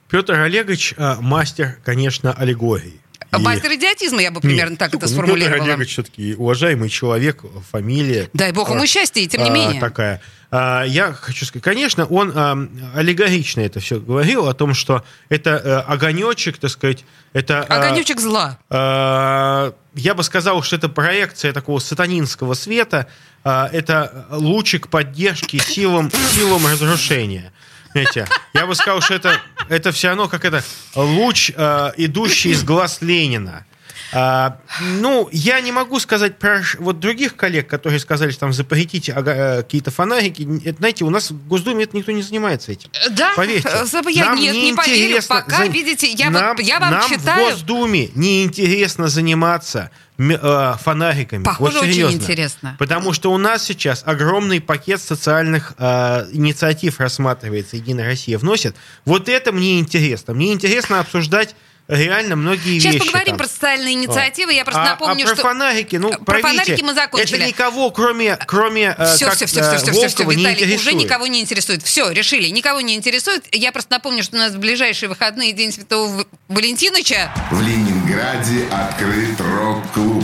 Петр 0.10 0.34
Олегович 0.34 0.94
а, 0.98 1.18
мастер, 1.20 1.78
конечно, 1.84 2.32
аллегории. 2.34 2.94
И- 3.38 3.42
Мастер 3.42 3.74
идиотизма, 3.74 4.22
я 4.22 4.32
бы 4.32 4.40
примерно 4.40 4.72
Нет, 4.72 4.80
так 4.80 4.90
это 4.90 4.98
ну, 4.98 5.02
Петр 5.02 5.14
сформулировала. 5.14 5.64
Олегович 5.64 5.90
все-таки 5.92 6.36
уважаемый 6.36 6.88
человек, 6.90 7.44
фамилия. 7.70 8.30
Дай 8.34 8.52
бог 8.54 8.70
ему 8.70 8.84
а, 8.84 8.88
счастья, 8.88 9.20
и 9.20 9.28
тем 9.28 9.44
не 9.44 9.50
а, 9.50 9.54
менее. 9.54 9.82
Такая. 9.82 10.22
А, 10.52 10.84
Я 10.84 11.12
хочу 11.12 11.46
сказать, 11.46 11.64
конечно, 11.64 12.06
он 12.06 12.32
а, 12.34 12.56
аллегорично 12.96 13.60
это 13.62 13.82
все 13.82 14.00
говорил, 14.00 14.48
о 14.48 14.54
том, 14.54 14.74
что 14.74 15.04
это 15.28 15.50
э, 15.50 15.76
огонечек, 15.92 16.58
так 16.60 16.70
сказать, 16.72 17.04
это... 17.34 17.64
а, 17.64 17.76
Огонечек 17.76 18.22
зла. 18.22 18.58
а, 18.70 19.74
Я 19.96 20.14
бы 20.14 20.24
сказал, 20.24 20.62
что 20.64 20.78
это 20.78 20.88
проекция 20.88 21.52
такого 21.52 21.80
сатанинского 21.80 22.54
света, 22.54 23.08
а, 23.44 23.70
это 23.74 24.28
лучик 24.30 24.88
поддержки 24.88 25.58
силам, 25.58 26.10
силам 26.34 26.66
разрушения. 26.68 27.52
Знаете, 27.96 28.28
я 28.54 28.68
бы 28.68 28.76
сказал, 28.76 29.00
что 29.00 29.14
это, 29.14 29.40
это 29.70 29.94
все 29.94 30.10
равно 30.10 30.28
как 30.28 30.44
это 30.44 30.62
луч, 30.96 31.50
а, 31.56 31.94
идущий 31.96 32.50
из 32.50 32.62
глаз 32.62 32.98
Ленина. 33.00 33.66
А, 34.14 34.58
ну, 34.82 35.30
я 35.32 35.60
не 35.62 35.72
могу 35.72 36.00
сказать 36.00 36.38
про 36.38 36.62
вот 36.80 37.00
других 37.00 37.36
коллег, 37.36 37.68
которые 37.68 38.00
сказали, 38.00 38.32
что 38.32 38.42
там 38.42 38.54
запретите 38.54 39.14
э, 39.16 39.58
какие-то 39.64 39.92
фонарики. 39.92 40.48
Это, 40.66 40.78
знаете, 40.78 41.06
у 41.06 41.10
нас 41.10 41.32
в 41.32 41.48
Госдуме 41.48 41.84
это 41.86 41.98
никто 41.98 42.12
не 42.12 42.22
занимается 42.22 42.72
этим. 42.72 42.90
Да, 43.12 43.34
Поверьте. 43.36 43.68
э, 43.70 44.12
я 44.12 44.26
нам 44.26 44.40
нет, 44.40 44.56
не 44.56 44.74
поверю. 44.74 44.98
неинтересно 44.98 45.36
Пока, 45.36 45.58
за- 45.58 45.72
видите, 45.72 46.08
я, 46.12 46.30
нам, 46.30 46.56
вот, 46.56 46.66
я 46.66 46.80
вам 46.80 46.92
нам 46.92 47.10
читаю. 47.10 47.48
в 47.48 47.52
Госдуме 47.52 48.10
неинтересно 48.16 49.08
заниматься 49.08 49.92
э, 50.18 50.74
фонариками. 50.82 51.44
Похоже, 51.44 51.74
вот 51.74 51.84
очень 51.84 51.94
серьезно. 51.94 52.16
интересно. 52.18 52.76
Потому 52.80 53.14
что 53.14 53.32
у 53.32 53.38
нас 53.38 53.64
сейчас 53.64 54.04
огромный 54.06 54.62
пакет 54.62 55.02
социальных 55.02 55.74
э, 55.78 56.28
инициатив 56.32 57.00
рассматривается, 57.00 57.76
Единая 57.78 58.06
Россия 58.06 58.38
вносит. 58.38 58.76
Вот 59.06 59.30
это 59.30 59.52
мне 59.52 59.80
интересно. 59.80 60.34
Мне 60.34 60.54
интересно 60.54 61.00
обсуждать 61.00 61.56
реально 61.88 62.36
многие 62.36 62.80
Сейчас 62.80 62.94
вещи. 62.96 63.06
поговорим 63.06 63.32
там. 63.32 63.38
про 63.38 63.48
социальные 63.48 63.94
инициативы. 63.94 64.54
Я 64.54 64.66
просто 64.66 64.82
А- 64.82 64.86
напомню, 64.86 65.24
а 65.24 65.28
про 65.28 65.36
что... 65.36 65.44
фонарики, 65.44 65.96
ну, 65.98 66.10
Про 66.10 66.20
проверьте, 66.40 66.58
фонарики 66.64 66.84
мы 66.84 66.94
закончили. 66.94 67.38
Это 67.40 67.48
никого, 67.48 67.92
кроме, 67.92 68.36
кроме 68.48 68.96
э, 68.98 69.16
Все, 69.16 69.26
как, 69.26 69.36
все, 69.36 69.46
все, 69.46 69.60
э, 69.60 69.64
все, 69.78 69.78
все, 69.78 69.92
все, 69.94 70.08
все, 70.10 70.24
Виталий, 70.24 70.54
уже 70.54 70.64
интересует. 70.66 70.96
никого 70.96 71.28
не 71.28 71.42
интересует. 71.42 71.84
Все, 71.84 72.10
решили, 72.12 72.48
никого 72.50 72.82
не 72.82 72.96
интересует. 72.96 73.44
Я 73.52 73.72
просто 73.72 73.92
напомню, 73.94 74.24
что 74.24 74.36
у 74.36 74.40
нас 74.40 74.54
в 74.54 74.60
ближайшие 74.60 75.10
выходные 75.10 75.54
День 75.54 75.72
Святого 75.72 76.08
В- 76.24 76.26
Валентиныча. 76.48 77.32
В 77.52 77.62
Ленинграде 77.62 78.66
открыт 78.72 79.40
рок-клуб. 79.40 80.24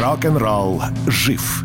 Рок-н-ролл 0.00 0.82
жив 1.06 1.64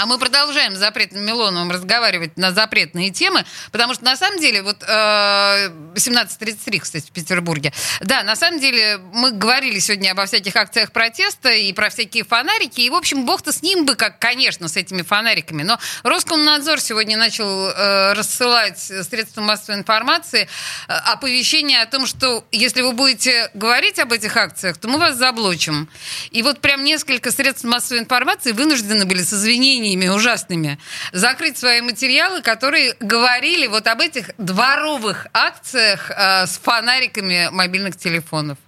А 0.00 0.06
мы 0.06 0.16
продолжаем 0.16 0.74
с 0.74 0.78
запретным 0.78 1.26
Милоновым 1.26 1.70
разговаривать 1.70 2.38
на 2.38 2.52
запретные 2.52 3.10
темы, 3.10 3.44
потому 3.70 3.92
что 3.92 4.02
на 4.02 4.16
самом 4.16 4.40
деле, 4.40 4.62
вот 4.62 4.82
э, 4.82 4.86
17.33, 4.88 6.78
кстати, 6.78 7.06
в 7.06 7.12
Петербурге, 7.12 7.70
да, 8.00 8.22
на 8.22 8.34
самом 8.34 8.60
деле 8.60 8.96
мы 9.12 9.30
говорили 9.30 9.78
сегодня 9.78 10.12
обо 10.12 10.24
всяких 10.24 10.56
акциях 10.56 10.92
протеста 10.92 11.50
и 11.50 11.70
про 11.74 11.90
всякие 11.90 12.24
фонарики, 12.24 12.80
и, 12.80 12.88
в 12.88 12.94
общем, 12.94 13.26
бог-то 13.26 13.52
с 13.52 13.60
ним 13.60 13.84
бы, 13.84 13.94
как, 13.94 14.18
конечно, 14.18 14.68
с 14.68 14.76
этими 14.78 15.02
фонариками, 15.02 15.64
но 15.64 15.78
Роскомнадзор 16.02 16.80
сегодня 16.80 17.18
начал 17.18 17.68
э, 17.68 18.14
рассылать 18.14 18.78
средства 18.78 19.42
массовой 19.42 19.80
информации 19.80 20.48
э, 20.88 20.92
оповещение 20.92 21.82
о 21.82 21.86
том, 21.86 22.06
что 22.06 22.42
если 22.52 22.80
вы 22.80 22.92
будете 22.92 23.50
говорить 23.52 23.98
об 23.98 24.14
этих 24.14 24.34
акциях, 24.34 24.78
то 24.78 24.88
мы 24.88 24.98
вас 24.98 25.16
заблочим. 25.16 25.90
И 26.30 26.40
вот 26.40 26.60
прям 26.60 26.84
несколько 26.84 27.30
средств 27.30 27.64
массовой 27.64 28.00
информации 28.00 28.52
вынуждены 28.52 29.04
были 29.04 29.22
с 29.22 29.34
извинениями 29.34 29.89
ужасными 30.08 30.78
закрыть 31.12 31.58
свои 31.58 31.80
материалы, 31.80 32.42
которые 32.42 32.94
говорили 33.00 33.66
вот 33.66 33.86
об 33.86 34.00
этих 34.00 34.30
дворовых 34.38 35.26
акциях 35.32 36.10
э, 36.10 36.46
с 36.46 36.58
фонариками 36.58 37.48
мобильных 37.50 37.96
телефонов. 37.96 38.58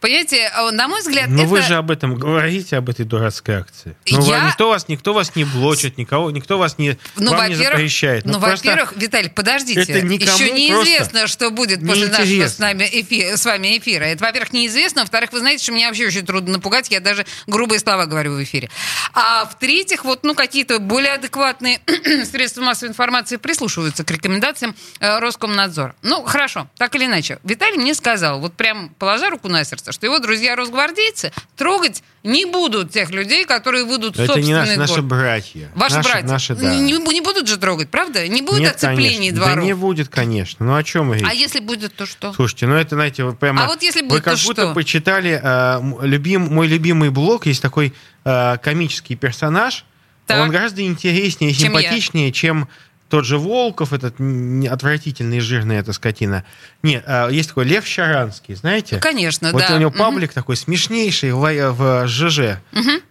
Понимаете, 0.00 0.50
а, 0.54 0.70
на 0.70 0.88
мой 0.88 1.00
взгляд, 1.00 1.28
Но 1.28 1.42
это... 1.42 1.48
вы 1.48 1.62
же 1.62 1.74
об 1.74 1.90
этом 1.90 2.14
говорите, 2.14 2.76
об 2.76 2.88
этой 2.88 3.04
дурацкой 3.04 3.56
акции. 3.56 3.96
Ну, 4.10 4.24
Я- 4.26 4.46
никто, 4.46 4.68
вас, 4.68 4.88
никто 4.88 5.12
вас 5.12 5.34
не 5.36 5.44
блочит, 5.44 5.98
никого, 5.98 6.30
никто 6.30 6.58
вас 6.58 6.78
не, 6.78 6.98
Ну, 7.16 7.30
вам 7.32 7.48
не 7.48 7.54
запрещает. 7.54 8.24
ну, 8.24 8.40
просто 8.40 8.68
во-первых, 8.68 8.94
Виталий, 8.96 9.30
подождите. 9.30 9.80
это 9.80 9.98
Еще 9.98 10.50
неизвестно, 10.52 11.26
что 11.26 11.50
будет 11.50 11.80
после 11.86 12.08
нашего 12.08 12.46
с, 12.46 12.58
нами 12.58 12.84
эфи- 12.84 13.36
с 13.36 13.44
вами 13.44 13.78
эфира. 13.78 14.04
Это, 14.04 14.24
во-первых, 14.24 14.52
неизвестно. 14.52 15.02
Во-вторых, 15.02 15.32
вы 15.32 15.40
знаете, 15.40 15.62
что 15.62 15.72
меня 15.72 15.88
вообще 15.88 16.06
очень 16.06 16.24
трудно 16.26 16.52
напугать. 16.52 16.90
Я 16.90 17.00
даже 17.00 17.26
грубые 17.46 17.78
слова 17.78 18.06
говорю 18.06 18.34
в 18.34 18.42
эфире. 18.42 18.70
А 19.14 19.44
в-третьих, 19.46 20.04
вот, 20.04 20.24
ну, 20.24 20.34
какие-то 20.34 20.78
более 20.78 21.12
адекватные 21.12 21.80
средства 22.30 22.62
массовой 22.62 22.90
информации 22.90 23.36
прислушиваются 23.36 24.04
к 24.04 24.10
рекомендациям 24.10 24.74
э, 25.00 25.18
Роскомнадзора. 25.18 25.94
Ну, 26.02 26.22
хорошо, 26.24 26.68
так 26.76 26.94
или 26.94 27.06
иначе. 27.06 27.38
Виталий 27.44 27.78
мне 27.78 27.94
сказал, 27.94 28.40
вот 28.40 28.54
прям 28.54 28.90
положа 28.98 29.30
руку 29.30 29.48
на 29.52 29.64
сердце, 29.64 29.92
что 29.92 30.06
его 30.06 30.18
друзья-росгвардейцы 30.18 31.32
трогать 31.56 32.02
не 32.22 32.44
будут 32.44 32.90
тех 32.90 33.10
людей, 33.10 33.44
которые 33.44 33.84
выйдут 33.84 34.18
Это 34.18 34.22
не 34.22 34.26
собственный 34.52 34.76
наши, 34.76 34.78
наши 34.78 35.02
братья. 35.02 35.70
Ваши 35.74 35.96
наши, 35.96 36.08
братья. 36.08 36.28
Наши, 36.28 36.54
да. 36.54 36.74
не, 36.74 36.92
не 36.92 37.20
будут 37.20 37.48
же 37.48 37.56
трогать, 37.56 37.90
правда? 37.90 38.26
Не 38.26 38.42
будет 38.42 38.60
Нет, 38.60 38.74
оцеплений 38.76 39.16
конечно. 39.16 39.36
дворов. 39.36 39.56
Да 39.56 39.62
не 39.62 39.74
будет, 39.74 40.08
конечно. 40.08 40.66
Ну 40.66 40.74
о 40.74 40.82
чем 40.82 41.08
вы 41.08 41.22
А 41.24 41.34
если 41.34 41.60
будет, 41.60 41.94
то 41.94 42.06
что? 42.06 42.32
Слушайте, 42.32 42.66
ну 42.66 42.74
это, 42.74 42.96
знаете, 42.96 43.24
вы 43.24 43.34
прямо... 43.34 43.64
А 43.64 43.66
вот 43.68 43.82
если 43.82 44.02
Вы 44.02 44.08
будет, 44.08 44.24
как 44.24 44.36
то 44.38 44.44
будто 44.44 44.62
что? 44.62 44.74
почитали 44.74 45.40
э, 45.42 46.06
любим, 46.06 46.42
мой 46.42 46.66
любимый 46.66 47.10
блог, 47.10 47.46
есть 47.46 47.62
такой 47.62 47.94
э, 48.24 48.56
комический 48.58 49.16
персонаж. 49.16 49.84
Так. 50.26 50.40
Он 50.40 50.50
гораздо 50.50 50.82
интереснее 50.82 51.50
и 51.50 51.54
Чем 51.54 51.72
я. 51.72 51.80
симпатичнее, 51.82 52.32
чем 52.32 52.68
тот 53.12 53.26
же 53.26 53.36
Волков, 53.36 53.92
этот 53.92 54.14
отвратительный, 54.70 55.40
жирный 55.40 55.76
эта 55.76 55.92
скотина. 55.92 56.44
Нет, 56.82 57.04
э, 57.06 57.28
есть 57.30 57.50
такой 57.50 57.66
Лев 57.66 57.84
Щаранский, 57.86 58.54
знаете? 58.54 59.00
Конечно, 59.00 59.52
вот 59.52 59.60
да. 59.68 59.76
у 59.76 59.78
него 59.78 59.90
паблик 59.90 60.32
такой 60.32 60.56
смешнейший 60.56 61.32
в, 61.32 61.72
в 61.72 62.06
ЖЖ. 62.08 62.56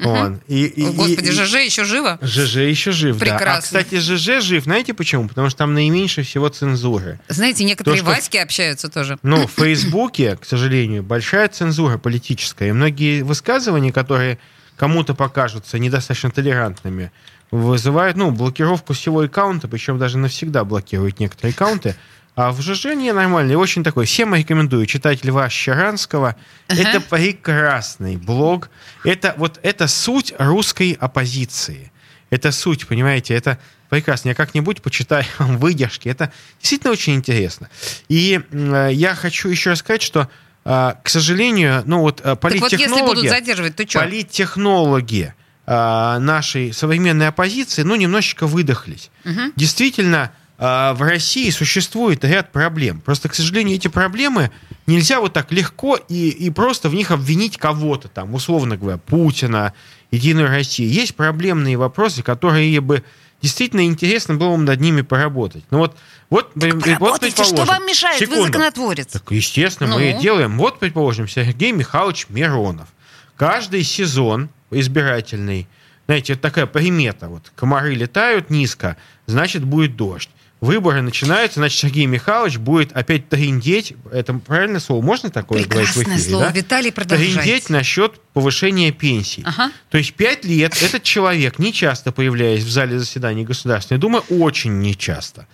Он. 0.04 0.42
И, 0.48 0.66
и- 0.66 0.86
Господи, 0.88 1.28
и- 1.28 1.32
ЖЖ 1.32 1.54
еще 1.58 1.84
живо? 1.84 2.18
ЖЖ 2.20 2.56
еще 2.56 2.92
жив, 2.92 3.16
да. 3.20 3.26
А, 3.28 3.38
Прекрасно. 3.38 3.62
кстати, 3.62 4.00
ЖЖ 4.00 4.44
жив, 4.44 4.64
знаете 4.64 4.96
почему? 4.96 5.28
Потому 5.28 5.50
что 5.52 5.60
там 5.60 5.76
наименьше 5.76 6.24
всего 6.24 6.50
цензуры. 6.50 7.20
Знаете, 7.28 7.64
некоторые 7.64 8.00
То, 8.02 8.04
что- 8.08 8.16
Васьки 8.16 8.38
общаются 8.38 8.90
тоже. 8.90 9.20
Ну, 9.22 9.46
в 9.46 9.52
Фейсбуке, 9.52 10.36
к 10.36 10.46
сожалению, 10.46 11.04
большая 11.04 11.48
цензура 11.48 12.00
политическая. 12.00 12.70
И 12.70 12.72
многие 12.72 13.22
высказывания, 13.22 13.94
которые 13.94 14.40
кому-то 14.78 15.14
покажутся 15.14 15.78
недостаточно 15.78 16.32
толерантными, 16.32 17.12
вызывают, 17.52 18.18
ну, 18.18 18.32
блокировку 18.32 18.94
всего 18.94 19.22
аккаунта, 19.22 19.68
причем 19.68 19.98
даже 19.98 20.18
навсегда 20.18 20.64
блокируют 20.64 21.20
некоторые 21.20 21.54
аккаунты. 21.54 21.96
А 22.34 22.52
в 22.52 22.62
ЖЖ 22.62 22.96
не 22.96 23.12
нормально. 23.12 23.52
И 23.52 23.56
очень 23.56 23.84
такой. 23.84 24.06
Всем 24.06 24.34
рекомендую 24.34 24.86
читать 24.86 25.26
Льва 25.26 25.50
Щаранского. 25.50 26.38
Это 26.70 27.02
прекрасный 27.02 28.16
блог. 28.16 28.70
Это 29.04 29.36
вот 29.38 29.60
это 29.64 29.88
суть 29.88 30.34
русской 30.38 30.98
оппозиции. 31.00 31.92
Это 32.30 32.54
суть, 32.54 32.88
понимаете, 32.88 33.34
это 33.34 33.60
прекрасно. 33.90 34.30
Я 34.30 34.36
как-нибудь 34.36 34.82
почитаю 34.82 35.26
вам 35.40 35.58
выдержки. 35.58 36.08
Это 36.08 36.32
действительно 36.62 36.94
очень 36.94 37.16
интересно. 37.16 37.70
И 38.08 38.40
э, 38.50 38.90
я 38.94 39.14
хочу 39.14 39.50
еще 39.50 39.72
рассказать, 39.72 40.02
что, 40.02 40.30
э, 40.64 40.94
к 41.04 41.10
сожалению, 41.10 41.84
ну 41.86 42.00
вот 42.00 42.22
э, 42.22 42.38
Так 42.38 42.42
вот, 42.44 42.72
если 42.72 42.88
будут 42.88 42.88
политтехнологи, 42.88 43.28
задерживать, 43.28 43.76
то 43.76 43.88
что? 43.88 44.00
политтехнологи 44.00 45.34
э, 45.72 46.18
нашей 46.20 46.74
современной 46.74 47.30
оппозиции, 47.30 47.84
ну, 47.84 47.96
немножечко 47.96 48.46
выдохлись. 48.46 49.10
Действительно, 49.56 50.32
э, 50.58 50.94
в 50.94 51.02
России 51.02 51.50
существует 51.50 52.26
ряд 52.26 52.52
проблем. 52.52 53.00
Просто, 53.00 53.30
к 53.30 53.36
сожалению, 53.36 53.76
эти 53.78 53.88
проблемы 53.88 54.52
нельзя 54.86 55.22
вот 55.22 55.32
так 55.34 55.52
легко 55.52 55.96
и, 56.10 56.30
и 56.30 56.50
просто 56.50 56.90
в 56.90 56.94
них 56.94 57.12
обвинить 57.12 57.58
кого-то, 57.58 58.10
там, 58.10 58.34
условно 58.34 58.76
говоря, 58.76 58.98
Путина, 58.98 59.74
Единую 60.12 60.50
Россию. 60.50 60.90
Есть 60.92 61.16
проблемные 61.16 61.78
вопросы, 61.78 62.22
которые 62.22 62.82
бы 62.82 63.02
действительно 63.42 63.86
интересно 63.86 64.36
было 64.36 64.58
бы 64.58 64.64
над 64.64 64.82
ними 64.82 65.02
поработать. 65.04 65.64
Ну 65.72 65.78
вот, 65.78 65.96
вот, 66.30 66.52
вот 66.54 66.86
Работайте, 66.86 67.44
что 67.44 67.56
предположим, 67.56 67.74
вам 67.76 67.88
мешает? 67.88 68.20
Вы 68.20 68.26
секунду. 68.26 68.48
законотворец. 68.54 69.08
Так, 69.08 69.32
естественно, 69.32 69.96
мы 69.96 70.12
Ну? 70.12 70.18
и 70.18 70.22
делаем. 70.22 70.58
Вот, 70.58 70.80
предположим, 70.80 71.30
Сергей 71.30 71.72
Михайлович 71.72 72.26
Миронов. 72.28 72.90
Каждый 73.38 73.84
сезон 73.84 74.50
избирательный, 74.72 75.68
знаете, 76.08 76.34
это 76.34 76.42
такая 76.42 76.66
примета. 76.66 77.30
Вот 77.30 77.52
комары 77.56 77.94
летают 77.94 78.50
низко, 78.50 78.98
значит, 79.28 79.64
будет 79.64 79.96
дождь. 79.96 80.30
Выборы 80.60 81.02
начинаются, 81.02 81.60
значит, 81.60 81.80
Сергей 81.80 82.06
Михайлович 82.06 82.58
будет 82.58 82.92
опять 82.92 83.28
трындеть. 83.30 83.96
Это 84.12 84.36
правильное 84.36 84.80
слово? 84.80 85.02
Можно 85.04 85.32
такое 85.32 85.66
говорить 85.66 85.90
в 85.90 85.94
Прекрасное 85.96 86.18
эфире? 86.18 86.30
слово. 86.30 86.46
да? 86.46 86.52
Виталий, 86.52 86.92
продолжайте. 86.92 87.34
Трындеть 87.34 87.70
насчет 87.72 88.22
повышения 88.34 88.92
пенсий. 88.92 89.42
Ага. 89.44 89.72
То 89.90 89.98
есть 89.98 90.14
пять 90.14 90.46
лет 90.46 90.80
этот 90.84 91.02
человек, 91.02 91.58
не 91.58 91.74
часто 91.74 92.12
появляясь 92.12 92.64
в 92.64 92.70
зале 92.70 93.00
заседаний 93.00 93.44
Государственной 93.44 93.98
Думы, 93.98 94.20
очень 94.30 94.80
нечасто, 94.82 95.48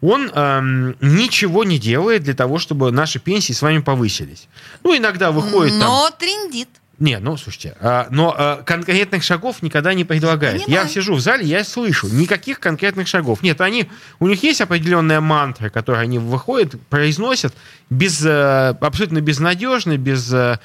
он 0.00 0.28
эм, 0.34 0.96
ничего 1.00 1.62
не 1.62 1.78
делает 1.78 2.24
для 2.24 2.34
того, 2.34 2.58
чтобы 2.58 2.90
наши 2.90 3.20
пенсии 3.20 3.52
с 3.52 3.62
вами 3.62 3.78
повысились. 3.78 4.48
Ну, 4.82 4.96
иногда 4.96 5.30
выходит 5.30 5.78
там... 5.78 5.88
Но 5.88 6.10
трендит. 6.10 6.68
Не, 6.98 7.20
ну, 7.20 7.36
слушайте, 7.36 7.76
а, 7.80 8.08
но 8.10 8.34
а, 8.36 8.62
конкретных 8.64 9.22
шагов 9.22 9.62
никогда 9.62 9.94
не 9.94 10.04
предлагает. 10.04 10.64
Понимаю. 10.64 10.86
Я 10.86 10.88
сижу 10.88 11.14
в 11.14 11.20
зале, 11.20 11.46
я 11.46 11.62
слышу, 11.62 12.08
никаких 12.08 12.58
конкретных 12.58 13.06
шагов. 13.06 13.42
Нет, 13.42 13.60
они, 13.60 13.88
у 14.18 14.26
них 14.26 14.42
есть 14.42 14.60
определенная 14.60 15.20
мантра, 15.20 15.68
которую 15.68 16.02
они 16.02 16.18
выходят, 16.18 16.74
произносят, 16.88 17.54
без, 17.88 18.24
э, 18.26 18.74
абсолютно 18.80 19.20
безнадежно, 19.20 19.96
без 19.96 20.32
э, 20.32 20.58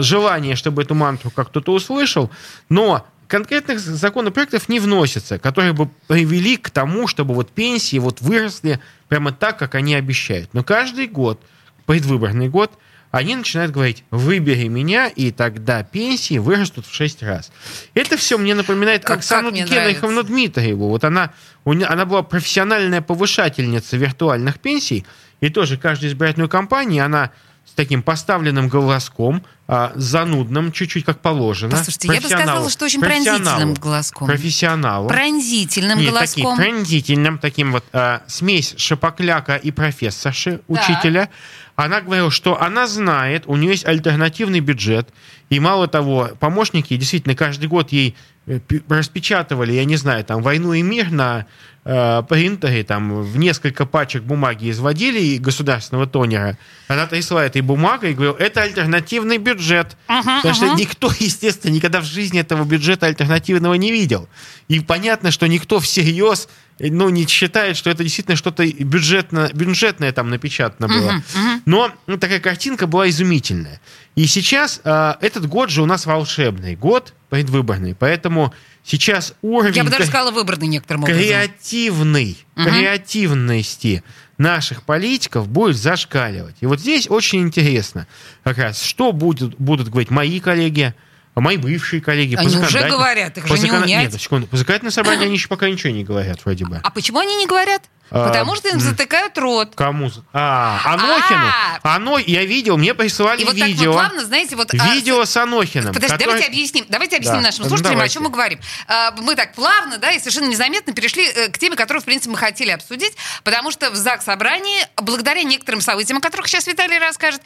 желания, 0.00 0.54
чтобы 0.54 0.82
эту 0.82 0.94
мантру 0.94 1.30
как 1.30 1.48
кто-то 1.48 1.72
услышал, 1.72 2.30
но 2.68 3.04
конкретных 3.26 3.80
законопроектов 3.80 4.68
не 4.68 4.78
вносится, 4.78 5.40
которые 5.40 5.72
бы 5.72 5.88
привели 6.06 6.56
к 6.56 6.70
тому, 6.70 7.08
чтобы 7.08 7.34
вот 7.34 7.50
пенсии 7.50 7.98
вот 7.98 8.20
выросли 8.20 8.78
прямо 9.08 9.32
так, 9.32 9.58
как 9.58 9.74
они 9.74 9.96
обещают. 9.96 10.50
Но 10.54 10.62
каждый 10.62 11.08
год, 11.08 11.40
предвыборный 11.86 12.48
год, 12.48 12.70
они 13.14 13.36
начинают 13.36 13.70
говорить, 13.70 14.02
выбери 14.10 14.66
меня, 14.66 15.06
и 15.06 15.30
тогда 15.30 15.84
пенсии 15.84 16.38
вырастут 16.38 16.84
в 16.84 16.92
6 16.92 17.22
раз. 17.22 17.52
Это 17.94 18.16
все 18.16 18.38
мне 18.38 18.56
напоминает 18.56 19.04
Как- 19.04 19.18
Оксану 19.18 19.52
Генриховну 19.52 20.24
Дмитриеву. 20.24 20.88
Вот 20.88 21.04
она, 21.04 21.30
у 21.64 21.72
она 21.72 22.06
была 22.06 22.24
профессиональная 22.24 23.02
повышательница 23.02 23.96
виртуальных 23.96 24.58
пенсий, 24.58 25.06
и 25.40 25.48
тоже 25.48 25.76
каждую 25.76 26.10
избирательную 26.10 26.48
кампанию 26.48 27.04
она 27.04 27.30
с 27.64 27.72
таким 27.72 28.02
поставленным 28.02 28.68
голоском, 28.68 29.44
а, 29.66 29.92
занудным, 29.94 30.72
чуть-чуть 30.72 31.04
как 31.04 31.20
положено. 31.20 31.70
Послушайте, 31.70 32.08
я 32.12 32.20
бы 32.20 32.28
сказала, 32.28 32.68
что 32.68 32.84
очень 32.84 33.00
пронзительным 33.00 33.74
голоском. 33.74 34.28
Профессионалу. 34.28 35.08
Пронзительным 35.08 35.98
Нет, 35.98 36.10
голоском. 36.10 36.56
таким 36.56 36.56
пронзительным, 36.56 37.38
таким 37.38 37.72
вот 37.72 37.84
а, 37.92 38.22
смесь 38.26 38.74
шапокляка 38.76 39.56
и 39.56 39.70
профессорши, 39.70 40.60
учителя. 40.68 41.30
Она 41.76 42.00
говорила, 42.00 42.30
что 42.30 42.60
она 42.60 42.86
знает, 42.86 43.44
у 43.46 43.56
нее 43.56 43.72
есть 43.72 43.84
альтернативный 43.84 44.60
бюджет, 44.60 45.08
и 45.50 45.58
мало 45.58 45.88
того, 45.88 46.30
помощники 46.38 46.96
действительно 46.96 47.34
каждый 47.34 47.68
год 47.68 47.90
ей 47.90 48.14
э, 48.46 48.60
распечатывали, 48.88 49.72
я 49.72 49.84
не 49.84 49.96
знаю, 49.96 50.24
там 50.24 50.40
«Войну 50.40 50.72
и 50.72 50.82
мир» 50.82 51.10
на 51.10 51.46
э, 51.84 52.22
принтере, 52.28 52.84
там 52.84 53.22
в 53.22 53.36
несколько 53.38 53.86
пачек 53.86 54.22
бумаги 54.22 54.70
изводили 54.70 55.36
государственного 55.38 56.06
тонера. 56.06 56.56
Она 56.86 57.06
трясла 57.06 57.44
этой 57.44 57.60
бумагой 57.60 58.12
и 58.12 58.14
говорила, 58.14 58.36
это 58.36 58.62
альтернативный 58.62 59.38
бюджет. 59.38 59.96
Потому 60.06 60.54
что 60.54 60.74
никто, 60.74 61.10
естественно, 61.18 61.72
никогда 61.72 62.00
в 62.00 62.04
жизни 62.04 62.40
этого 62.40 62.64
бюджета 62.64 63.06
альтернативного 63.06 63.74
не 63.74 63.90
видел. 63.90 64.28
И 64.68 64.78
понятно, 64.80 65.30
что 65.30 65.46
никто 65.48 65.80
всерьез 65.80 66.48
ну, 66.78 67.08
не 67.08 67.26
считает, 67.26 67.76
что 67.76 67.90
это 67.90 68.02
действительно 68.02 68.36
что-то 68.36 68.66
бюджетно, 68.66 69.50
бюджетное 69.54 70.12
там 70.12 70.30
напечатано 70.30 70.88
было. 70.88 71.22
Но 71.66 71.92
ну, 72.06 72.18
такая 72.18 72.40
картинка 72.40 72.86
была 72.86 73.08
изумительная. 73.08 73.80
И 74.16 74.26
сейчас 74.26 74.80
э, 74.84 75.14
этот 75.20 75.46
год 75.48 75.70
же 75.70 75.82
у 75.82 75.86
нас 75.86 76.06
волшебный 76.06 76.76
год 76.76 77.14
предвыборный, 77.30 77.96
поэтому 77.96 78.54
сейчас 78.84 79.34
уровень... 79.42 79.74
Я 79.74 79.84
бы 79.84 79.90
даже 79.90 80.06
сказала, 80.06 80.30
выбранный 80.30 80.68
некоторым 80.68 81.02
образом. 81.02 81.20
креативный, 81.20 82.38
Мгм. 82.54 82.70
креативности 82.70 84.04
наших 84.38 84.84
политиков 84.84 85.48
будет 85.48 85.76
зашкаливать. 85.76 86.56
И 86.60 86.66
вот 86.66 86.80
здесь 86.80 87.08
очень 87.08 87.40
интересно 87.40 88.06
как 88.44 88.58
раз, 88.58 88.82
что 88.82 89.12
будет, 89.12 89.56
будут 89.58 89.88
говорить 89.88 90.10
мои 90.10 90.38
коллеги, 90.38 90.94
мои 91.40 91.56
бывшие 91.56 92.00
коллеги. 92.00 92.36
Они 92.36 92.56
уже 92.56 92.88
говорят, 92.88 93.36
их 93.38 93.46
же 93.46 93.58
не 93.58 93.70
унять. 93.72 94.12
Нет, 94.12 94.20
секунду. 94.20 94.46
По 94.46 94.56
законодательному 94.56 94.92
собранию 94.92 95.24
они 95.26 95.34
еще 95.34 95.48
пока 95.48 95.68
ничего 95.68 95.92
не 95.92 96.04
говорят, 96.04 96.44
вроде 96.44 96.64
бы. 96.64 96.80
А 96.82 96.90
почему 96.90 97.18
они 97.18 97.36
не 97.36 97.46
говорят? 97.46 97.82
А, 98.10 98.28
Потому 98.28 98.54
что 98.54 98.68
им 98.68 98.78
затыкают 98.80 99.36
рот. 99.38 99.74
Кому? 99.74 100.10
А, 100.32 100.78
Анохину. 100.84 101.46
А. 101.82 101.96
Оно, 101.96 102.18
я 102.18 102.44
видел, 102.44 102.76
мне 102.76 102.94
присылали 102.94 103.42
И 103.42 103.44
вот 103.44 103.52
так 103.54 103.62
вот 103.62 103.68
видео. 103.68 103.92
плавно, 103.92 104.24
знаете, 104.24 104.54
вот... 104.56 104.72
а, 104.72 104.86
видео 104.94 105.24
с 105.24 105.36
Анохиным. 105.36 105.92
Подожди, 105.92 106.12
который- 106.12 106.26
давайте 106.26 106.46
объясним, 106.46 106.84
давайте 106.88 107.16
объясним 107.16 107.38
Да. 107.40 107.46
нашим 107.48 107.62
Ну, 107.64 107.68
слушателям, 107.70 107.94
давайте. 107.94 108.12
о 108.12 108.14
чем 108.14 108.22
мы 108.24 108.30
говорим. 108.30 108.60
А, 108.86 109.10
Мы 109.18 109.34
так 109.34 109.54
плавно, 109.54 109.98
да, 109.98 110.12
и 110.12 110.18
совершенно 110.20 110.46
незаметно 110.46 110.92
перешли 110.92 111.26
э, 111.26 111.48
к 111.48 111.58
теме, 111.58 111.76
которую, 111.76 112.02
в 112.02 112.04
принципе, 112.04 112.30
мы 112.30 112.36
хотели 112.38 112.70
обсудить, 112.70 113.14
потому 113.42 113.70
что 113.72 113.90
в 113.90 113.96
ЗАГС 113.96 114.26
собрании, 114.26 114.86
благодаря 114.96 115.42
некоторым 115.42 115.80
событиям, 115.80 116.18
о 116.18 116.20
которых 116.20 116.46
сейчас 116.46 116.66
Виталий 116.66 116.98
расскажет, 116.98 117.40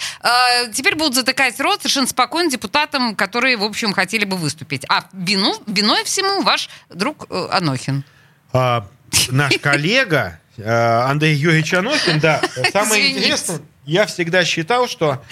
теперь 0.75 0.97
будут 0.97 1.15
затыкать 1.15 1.59
рот 1.61 1.79
совершенно 1.81 2.07
спокойно 2.09 2.51
депутатам, 2.51 3.15
которые, 3.17 3.57
в 3.57 3.65
общем, 3.65 3.93
хотели 3.95 4.25
бы 4.25 4.37
выступить. 4.37 4.85
А 4.89 5.05
вину, 5.13 5.55
виной 5.67 6.05
всему 6.05 6.43
ваш 6.43 6.69
друг 6.91 7.27
э, 7.31 7.49
Анохин. 7.53 8.05
А, 8.53 8.87
наш 9.31 9.57
коллега 9.59 10.41
Андрей 10.65 11.35
Юрьевич 11.35 11.73
Анохин, 11.75 12.21
да, 12.21 12.41
самое 12.73 13.03
Извините. 13.03 13.19
интересное, 13.19 13.61
я 13.87 14.07
всегда 14.07 14.45
считал, 14.45 14.89
что 14.89 15.23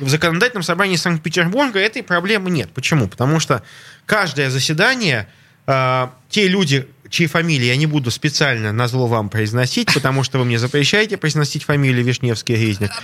в 0.00 0.08
законодательном 0.08 0.62
собрании 0.62 0.96
Санкт-Петербурга 0.96 1.78
этой 1.78 2.02
проблемы 2.02 2.50
нет. 2.50 2.70
Почему? 2.72 3.08
Потому 3.08 3.40
что 3.40 3.62
каждое 4.06 4.48
заседание, 4.50 5.28
э, 5.66 6.08
те 6.28 6.48
люди, 6.48 6.88
чьи 7.10 7.26
фамилии 7.26 7.66
я 7.66 7.76
не 7.76 7.86
буду 7.86 8.10
специально 8.10 8.72
на 8.72 8.88
зло 8.88 9.06
вам 9.06 9.28
произносить, 9.28 9.92
потому 9.92 10.22
что 10.22 10.38
вы 10.38 10.44
мне 10.44 10.58
запрещаете 10.58 11.16
произносить 11.16 11.64
фамилию 11.64 12.04
Вишневский 12.04 12.54
Резник. 12.54 12.90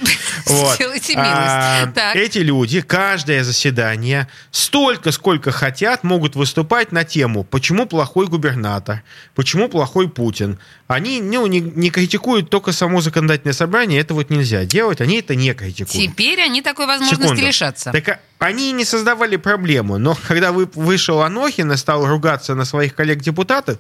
Вот. 0.47 0.79
А. 1.17 1.91
Эти 2.15 2.39
люди 2.39 2.81
каждое 2.81 3.43
заседание 3.43 4.29
столько, 4.51 5.11
сколько 5.11 5.51
хотят, 5.51 6.05
могут 6.05 6.37
выступать 6.37 6.93
на 6.93 7.05
тему, 7.05 7.43
почему 7.43 7.87
плохой 7.87 8.27
губернатор, 8.27 9.03
почему 9.35 9.69
плохой 9.69 10.09
Путин. 10.09 10.59
Они 10.87 11.21
ну, 11.21 11.47
не, 11.47 11.61
не 11.61 11.91
критикуют 11.91 12.49
только 12.49 12.73
само 12.73 13.01
законодательное 13.01 13.55
собрание, 13.55 14.01
это 14.01 14.15
вот 14.15 14.31
нельзя 14.31 14.65
делать, 14.65 15.01
они 15.01 15.19
это 15.19 15.35
не 15.35 15.53
критикуют. 15.53 16.13
Теперь 16.13 16.41
они 16.41 16.63
такой 16.63 16.87
возможности 16.87 17.23
Секунду. 17.23 17.43
лишатся. 17.43 17.91
Так 17.91 18.09
а, 18.09 18.21
они 18.39 18.73
не 18.73 18.85
создавали 18.85 19.37
проблему, 19.37 19.99
но 19.99 20.17
когда 20.29 20.53
вы, 20.53 20.69
вышел 20.75 21.23
Анохин 21.23 21.73
и 21.73 21.77
стал 21.77 22.07
ругаться 22.07 22.55
на 22.55 22.65
своих 22.65 22.95
коллег-депутатов, 22.95 23.79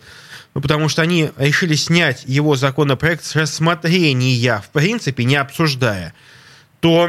ну, 0.56 0.62
потому 0.62 0.88
что 0.88 1.02
они 1.02 1.32
решили 1.36 1.74
снять 1.74 2.24
его 2.26 2.56
законопроект 2.56 3.22
с 3.24 3.36
рассмотрения, 3.36 4.62
в 4.64 4.70
принципе, 4.70 5.24
не 5.24 5.36
обсуждая, 5.36 6.14
то 6.80 7.08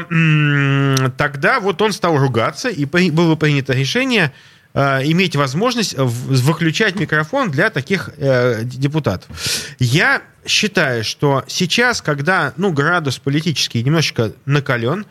тогда 1.16 1.58
вот 1.60 1.80
он 1.80 1.92
стал 1.94 2.18
ругаться, 2.18 2.68
и 2.68 2.84
при- 2.84 3.10
было 3.10 3.36
принято 3.36 3.72
решение 3.72 4.32
э, 4.74 5.00
иметь 5.10 5.34
возможность 5.34 5.94
в- 5.96 6.42
выключать 6.44 6.96
микрофон 6.96 7.50
для 7.50 7.70
таких 7.70 8.10
э, 8.18 8.64
депутатов. 8.64 9.30
Я 9.78 10.20
считаю, 10.46 11.02
что 11.02 11.42
сейчас, 11.46 12.02
когда 12.02 12.52
ну, 12.58 12.70
градус 12.72 13.18
политический 13.18 13.82
немножечко 13.82 14.32
накален, 14.44 15.06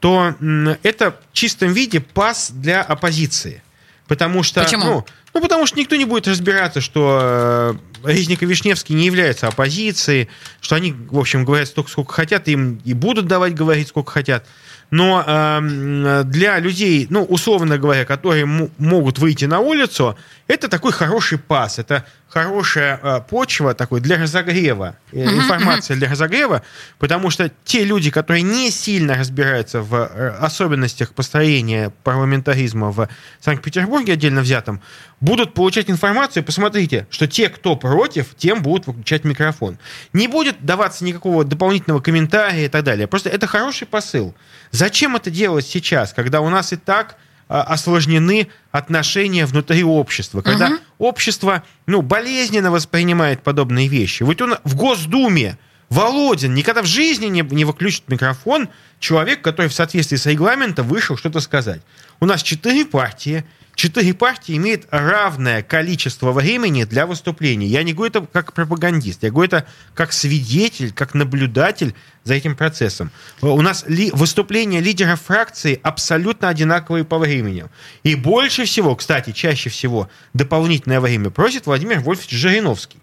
то 0.00 0.34
м, 0.40 0.76
это 0.82 1.12
в 1.12 1.32
чистом 1.32 1.72
виде 1.72 2.00
пас 2.00 2.50
для 2.50 2.82
оппозиции. 2.82 3.62
Потому 4.08 4.42
что, 4.42 4.62
Почему? 4.62 4.84
ну, 4.84 5.06
ну, 5.38 5.42
потому 5.42 5.66
что 5.66 5.78
никто 5.78 5.94
не 5.94 6.04
будет 6.04 6.26
разбираться, 6.26 6.80
что 6.80 7.78
э, 8.02 8.08
Резник 8.10 8.42
и 8.42 8.46
Вишневский 8.46 8.96
не 8.96 9.06
являются 9.06 9.46
оппозицией, 9.46 10.28
что 10.60 10.74
они, 10.74 10.92
в 10.92 11.16
общем, 11.16 11.44
говорят 11.44 11.68
столько, 11.68 11.92
сколько 11.92 12.12
хотят, 12.12 12.48
им 12.48 12.80
и 12.84 12.92
будут 12.92 13.28
давать 13.28 13.54
говорить, 13.54 13.86
сколько 13.86 14.10
хотят. 14.10 14.44
Но 14.90 15.22
э, 15.24 16.22
для 16.24 16.58
людей, 16.58 17.06
ну, 17.08 17.22
условно 17.22 17.78
говоря, 17.78 18.04
которые 18.04 18.46
могут 18.46 19.18
выйти 19.18 19.44
на 19.44 19.60
улицу, 19.60 20.18
это 20.48 20.68
такой 20.68 20.92
хороший 20.92 21.38
пас, 21.38 21.78
это 21.78 22.04
хорошая 22.28 22.98
э, 23.02 23.20
почва 23.28 23.74
такой 23.74 24.00
для 24.00 24.16
разогрева, 24.18 24.96
э, 25.12 25.24
информация 25.24 25.96
для 25.96 26.08
разогрева, 26.08 26.62
потому 26.98 27.30
что 27.30 27.50
те 27.64 27.84
люди, 27.84 28.10
которые 28.10 28.42
не 28.42 28.70
сильно 28.70 29.14
разбираются 29.14 29.82
в 29.82 29.94
э, 29.94 30.28
особенностях 30.40 31.12
построения 31.12 31.92
парламентаризма 32.02 32.90
в 32.90 33.08
Санкт-Петербурге 33.40 34.14
отдельно 34.14 34.40
взятом, 34.40 34.80
будут 35.20 35.54
получать 35.54 35.90
информацию. 35.90 36.44
Посмотрите, 36.44 37.06
что 37.10 37.26
те, 37.26 37.48
кто 37.48 37.76
против, 37.76 38.34
тем 38.36 38.62
будут 38.62 38.86
выключать 38.86 39.24
микрофон. 39.24 39.78
Не 40.12 40.28
будет 40.28 40.64
даваться 40.64 41.04
никакого 41.04 41.44
дополнительного 41.44 42.00
комментария 42.00 42.66
и 42.66 42.68
так 42.68 42.84
далее. 42.84 43.06
Просто 43.06 43.28
это 43.28 43.46
хороший 43.46 43.86
посыл. 43.86 44.34
Зачем 44.70 45.16
это 45.16 45.30
делать 45.30 45.66
сейчас, 45.66 46.12
когда 46.12 46.40
у 46.40 46.48
нас 46.48 46.72
и 46.72 46.76
так 46.76 47.16
а, 47.48 47.62
осложнены 47.62 48.48
отношения 48.70 49.46
внутри 49.46 49.82
общества, 49.82 50.42
когда 50.42 50.78
общество 50.98 51.62
ну, 51.86 52.02
болезненно 52.02 52.70
воспринимает 52.70 53.42
подобные 53.42 53.88
вещи. 53.88 54.22
Вот 54.22 54.40
он 54.42 54.56
в 54.64 54.76
Госдуме 54.76 55.58
Володин 55.88 56.54
никогда 56.54 56.82
в 56.82 56.86
жизни 56.86 57.26
не, 57.26 57.40
не 57.40 57.64
выключит 57.64 58.08
микрофон 58.08 58.68
человек, 59.00 59.40
который 59.40 59.68
в 59.68 59.72
соответствии 59.72 60.16
с 60.16 60.26
регламентом 60.26 60.86
вышел 60.86 61.16
что-то 61.16 61.40
сказать. 61.40 61.80
У 62.20 62.26
нас 62.26 62.42
четыре 62.42 62.84
партии. 62.84 63.44
Четыре 63.78 64.12
партии 64.12 64.56
имеют 64.56 64.88
равное 64.90 65.62
количество 65.62 66.32
времени 66.32 66.82
для 66.82 67.06
выступлений. 67.06 67.68
Я 67.68 67.84
не 67.84 67.92
говорю 67.92 68.10
это 68.10 68.26
как 68.32 68.52
пропагандист, 68.52 69.22
я 69.22 69.30
говорю 69.30 69.46
это 69.46 69.66
как 69.94 70.12
свидетель, 70.12 70.92
как 70.92 71.14
наблюдатель 71.14 71.94
за 72.24 72.34
этим 72.34 72.56
процессом. 72.56 73.12
У 73.40 73.62
нас 73.62 73.84
ли, 73.86 74.10
выступления 74.10 74.80
лидеров 74.80 75.20
фракции 75.20 75.78
абсолютно 75.80 76.48
одинаковые 76.48 77.04
по 77.04 77.18
времени. 77.18 77.66
И 78.02 78.16
больше 78.16 78.64
всего, 78.64 78.96
кстати, 78.96 79.30
чаще 79.30 79.70
всего 79.70 80.10
дополнительное 80.34 80.98
время 80.98 81.30
просит 81.30 81.66
Владимир 81.66 82.00
Вольфович 82.00 82.32
Жириновский. 82.32 82.98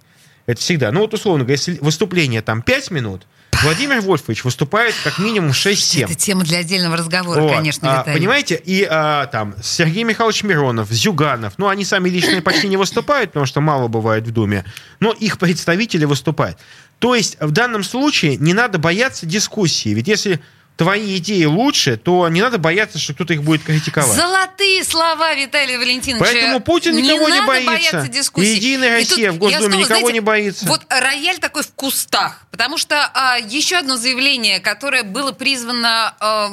Это 0.45 0.59
всегда. 0.59 0.91
Ну 0.91 0.99
вот 0.99 1.13
условно 1.13 1.45
говоря, 1.45 1.53
если 1.53 1.77
выступление 1.79 2.41
там 2.41 2.61
5 2.61 2.91
минут, 2.91 3.25
Владимир 3.63 4.01
Вольфович 4.01 4.43
выступает 4.43 4.93
как 5.03 5.17
минимум 5.19 5.51
6-7. 5.51 6.03
Это 6.05 6.15
тема 6.15 6.43
для 6.43 6.59
отдельного 6.59 6.97
разговора, 6.97 7.41
Вот. 7.41 7.55
конечно, 7.55 7.97
А, 7.97 7.99
Виталий. 8.01 8.19
понимаете, 8.19 8.61
и 8.63 8.85
а, 8.89 9.25
там 9.27 9.55
Сергей 9.63 10.03
Михайлович 10.03 10.43
Миронов, 10.43 10.89
Зюганов, 10.91 11.53
ну, 11.57 11.67
они 11.67 11.85
сами 11.85 12.09
лично 12.09 12.41
почти 12.41 12.67
не 12.67 12.77
выступают, 12.77 13.31
потому 13.31 13.45
что 13.45 13.61
мало 13.61 13.87
бывает 13.87 14.27
в 14.27 14.31
Думе, 14.31 14.65
но 14.99 15.11
их 15.11 15.37
представители 15.39 16.05
выступают. 16.05 16.57
То 16.99 17.15
есть 17.15 17.37
в 17.39 17.51
данном 17.51 17.83
случае 17.83 18.37
не 18.37 18.53
надо 18.53 18.77
бояться 18.77 19.25
дискуссии, 19.25 19.89
ведь 19.89 20.07
если 20.07 20.39
твои 20.75 21.17
идеи 21.17 21.45
лучше, 21.45 21.97
то 21.97 22.27
не 22.29 22.41
надо 22.41 22.57
бояться, 22.57 22.99
что 22.99 23.13
кто-то 23.13 23.33
их 23.33 23.43
будет 23.43 23.63
критиковать. 23.63 24.15
Золотые 24.15 24.83
слова 24.83 25.33
Виталия 25.33 25.77
Валентиновича. 25.77 26.25
Поэтому 26.25 26.59
Путин 26.59 26.95
никого 26.95 27.29
не 27.29 27.39
надо 27.39 27.47
боится. 27.47 28.07
дискуссий. 28.07 28.53
И 28.53 28.55
Единая 28.55 28.99
И 28.99 29.03
тут 29.03 29.11
Россия 29.11 29.31
в 29.31 29.37
Госдуме 29.37 29.59
снова, 29.59 29.79
никого 29.79 29.85
знаете, 29.85 30.13
не 30.13 30.19
боится. 30.19 30.65
Вот 30.65 30.81
рояль 30.89 31.37
такой 31.39 31.63
в 31.63 31.71
кустах. 31.73 32.41
Потому 32.51 32.77
что 32.77 33.09
а, 33.13 33.37
еще 33.37 33.77
одно 33.77 33.95
заявление, 33.97 34.59
которое 34.59 35.03
было 35.03 35.31
призвано... 35.31 36.15
а, 36.19 36.49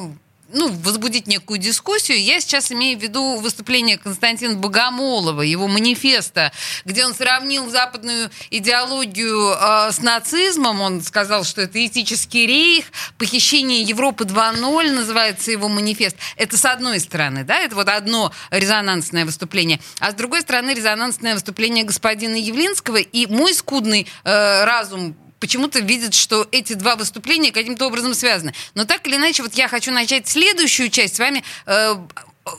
ну, 0.52 0.68
возбудить 0.68 1.26
некую 1.26 1.58
дискуссию. 1.58 2.22
Я 2.22 2.40
сейчас 2.40 2.70
имею 2.72 2.98
в 2.98 3.02
виду 3.02 3.36
выступление 3.36 3.98
Константина 3.98 4.54
Богомолова, 4.54 5.42
его 5.42 5.68
манифеста, 5.68 6.52
где 6.84 7.04
он 7.04 7.14
сравнил 7.14 7.68
западную 7.70 8.30
идеологию 8.50 9.54
э, 9.54 9.92
с 9.92 10.00
нацизмом. 10.00 10.80
Он 10.80 11.02
сказал, 11.02 11.44
что 11.44 11.62
это 11.62 11.84
этический 11.84 12.46
рейх, 12.46 12.86
похищение 13.18 13.82
Европы 13.82 14.24
2.0 14.24 14.90
называется 14.92 15.50
его 15.50 15.68
манифест. 15.68 16.16
Это 16.36 16.56
с 16.56 16.64
одной 16.64 17.00
стороны, 17.00 17.44
да, 17.44 17.58
это 17.58 17.74
вот 17.74 17.88
одно 17.88 18.32
резонансное 18.50 19.24
выступление. 19.24 19.80
А 19.98 20.10
с 20.10 20.14
другой 20.14 20.42
стороны, 20.42 20.70
резонансное 20.70 21.34
выступление 21.34 21.84
господина 21.84 22.36
Явлинского. 22.36 22.96
И 22.96 23.26
мой 23.26 23.54
скудный 23.54 24.06
э, 24.24 24.64
разум 24.64 25.16
почему-то 25.42 25.80
видят, 25.80 26.14
что 26.14 26.46
эти 26.52 26.74
два 26.74 26.94
выступления 26.94 27.50
каким-то 27.50 27.88
образом 27.88 28.14
связаны. 28.14 28.54
Но 28.76 28.84
так 28.84 29.04
или 29.08 29.16
иначе, 29.16 29.42
вот 29.42 29.54
я 29.54 29.66
хочу 29.66 29.90
начать 29.90 30.28
следующую 30.28 30.88
часть 30.88 31.16
с 31.16 31.18
вами. 31.18 31.42
Э, 31.66 31.96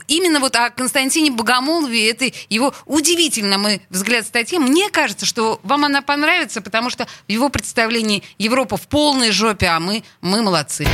Именно 0.08 0.40
вот 0.40 0.56
о 0.56 0.70
Константине 0.70 1.30
Богомолове, 1.30 2.10
это 2.10 2.24
его 2.48 2.72
удивительно, 2.86 3.58
мой 3.58 3.82
взгляд, 3.90 4.24
статьи. 4.24 4.58
Мне 4.58 4.88
кажется, 4.88 5.26
что 5.26 5.60
вам 5.62 5.84
она 5.84 6.00
понравится, 6.00 6.62
потому 6.62 6.88
что 6.88 7.06
в 7.28 7.30
его 7.30 7.50
представлении 7.50 8.22
Европа 8.38 8.78
в 8.78 8.88
полной 8.88 9.30
жопе, 9.30 9.66
а 9.66 9.80
мы, 9.80 10.02
мы 10.22 10.40
молодцы. 10.40 10.86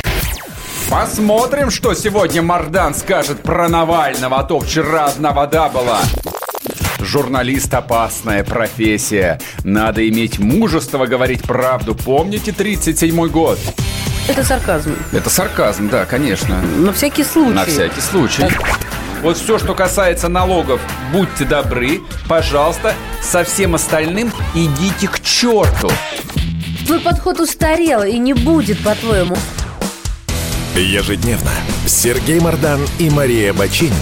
Посмотрим, 0.89 1.71
что 1.71 1.93
сегодня 1.93 2.41
Мардан 2.41 2.93
скажет 2.93 3.41
про 3.43 3.69
Навального, 3.69 4.39
а 4.39 4.43
то 4.43 4.59
вчера 4.59 5.05
одна 5.05 5.31
вода 5.31 5.69
была. 5.69 6.01
Журналист– 7.01 7.73
опасная 7.73 8.43
профессия. 8.43 9.39
Надо 9.63 10.07
иметь 10.07 10.39
мужество 10.39 11.05
говорить 11.07 11.41
правду. 11.41 11.95
Помните 11.95 12.51
37-й 12.51 13.29
год? 13.29 13.59
Это 14.27 14.43
сарказм. 14.43 14.95
Это 15.11 15.29
сарказм, 15.29 15.89
да, 15.89 16.05
конечно. 16.05 16.61
На 16.61 16.93
всякий 16.93 17.23
случай. 17.23 17.53
На 17.53 17.65
всякий 17.65 18.01
случай. 18.01 18.45
Вот 19.23 19.37
все, 19.37 19.59
что 19.59 19.73
касается 19.73 20.29
налогов, 20.29 20.79
будьте 21.11 21.45
добры, 21.45 22.01
пожалуйста, 22.27 22.93
со 23.21 23.43
всем 23.43 23.75
остальным 23.75 24.31
идите 24.55 25.07
к 25.07 25.19
черту. 25.21 25.91
Твой 26.85 26.99
подход 26.99 27.39
устарел 27.39 28.03
и 28.03 28.17
не 28.17 28.33
будет, 28.33 28.83
по-твоему. 28.83 29.35
Ежедневно 30.75 31.51
Сергей 31.85 32.39
Мардан 32.39 32.79
и 32.97 33.09
Мария 33.09 33.53
Бочинина 33.53 33.95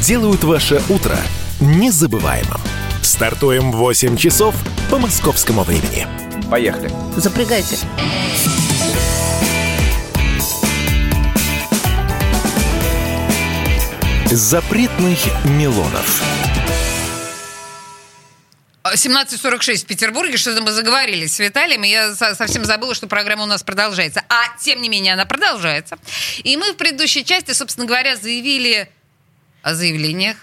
делают 0.00 0.44
ваше 0.44 0.80
утро 0.88 1.16
незабываемым. 1.60 2.60
Стартуем 3.02 3.72
в 3.72 3.76
8 3.76 4.16
часов 4.16 4.54
по 4.90 4.98
московскому 4.98 5.62
времени. 5.62 6.06
Поехали. 6.50 6.90
Запрягайте. 7.16 7.78
Запретных 14.30 15.18
Милонов. 15.44 16.22
17.46 18.84 19.82
в 19.82 19.86
Петербурге, 19.86 20.36
что-то 20.36 20.62
мы 20.62 20.70
заговорили 20.70 21.26
с 21.26 21.38
Виталием, 21.40 21.82
и 21.84 21.88
я 21.88 22.14
со- 22.14 22.34
совсем 22.36 22.64
забыла, 22.64 22.94
что 22.94 23.08
программа 23.08 23.42
у 23.42 23.46
нас 23.46 23.62
продолжается. 23.62 24.22
А, 24.28 24.56
тем 24.60 24.80
не 24.80 24.88
менее, 24.88 25.14
она 25.14 25.26
продолжается. 25.26 25.98
И 26.44 26.56
мы 26.56 26.72
в 26.72 26.76
предыдущей 26.76 27.24
части, 27.24 27.52
собственно 27.52 27.86
говоря, 27.86 28.16
заявили 28.16 28.88
о 29.62 29.74
заявлениях. 29.74 30.36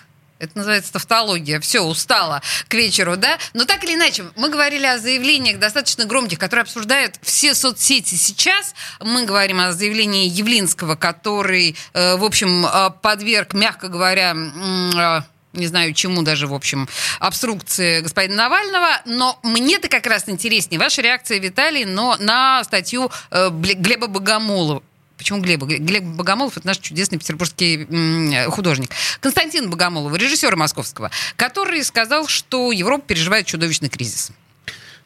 Это 0.43 0.57
называется 0.57 0.91
тавтология. 0.91 1.59
Все, 1.59 1.81
устала 1.81 2.41
к 2.67 2.73
вечеру, 2.73 3.15
да? 3.15 3.37
Но 3.53 3.65
так 3.65 3.83
или 3.83 3.95
иначе, 3.95 4.25
мы 4.35 4.49
говорили 4.49 4.85
о 4.85 4.99
заявлениях 4.99 5.57
достаточно 5.57 6.05
громких, 6.05 6.37
которые 6.37 6.63
обсуждают 6.63 7.15
все 7.21 7.55
соцсети 7.55 8.15
сейчас. 8.15 8.75
Мы 8.99 9.25
говорим 9.25 9.59
о 9.59 9.71
заявлении 9.71 10.27
Явлинского, 10.27 10.95
который, 10.95 11.77
э, 11.93 12.15
в 12.17 12.23
общем, 12.25 12.65
э, 12.65 12.89
подверг, 13.01 13.53
мягко 13.53 13.87
говоря, 13.87 14.35
э, 14.35 15.21
не 15.53 15.67
знаю 15.67 15.93
чему 15.93 16.23
даже, 16.23 16.47
в 16.47 16.53
общем, 16.53 16.89
обструкции 17.19 18.01
господина 18.01 18.35
Навального, 18.35 19.01
но 19.05 19.39
мне-то 19.43 19.87
как 19.87 20.07
раз 20.07 20.27
интереснее 20.27 20.79
ваша 20.79 21.01
реакция, 21.01 21.39
Виталий, 21.39 21.85
но 21.85 22.17
на 22.19 22.63
статью 22.63 23.11
Глеба 23.31 24.07
Богомолова. 24.07 24.81
Почему 25.23 25.39
Глеба? 25.39 25.65
Гле- 25.65 25.77
Глеб 25.77 26.03
Богомолов– 26.03 26.57
это 26.57 26.67
наш 26.67 26.79
чудесный 26.79 27.17
петербургский 27.17 27.87
м, 27.89 28.51
художник. 28.51 28.89
Константин 29.21 29.69
Богомолов, 29.69 30.13
режиссер 30.17 30.53
московского, 30.57 31.11
который 31.37 31.81
сказал, 31.85 32.27
что 32.27 32.73
Европа 32.73 33.05
переживает 33.07 33.45
чудовищный 33.45 33.87
кризис. 33.87 34.31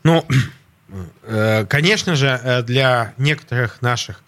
Ну, 0.02 0.26
э, 1.22 1.66
конечно 1.70 2.16
же, 2.16 2.42
э, 2.44 2.64
для 2.64 3.14
некоторых 3.20 3.84
наших 3.84 4.24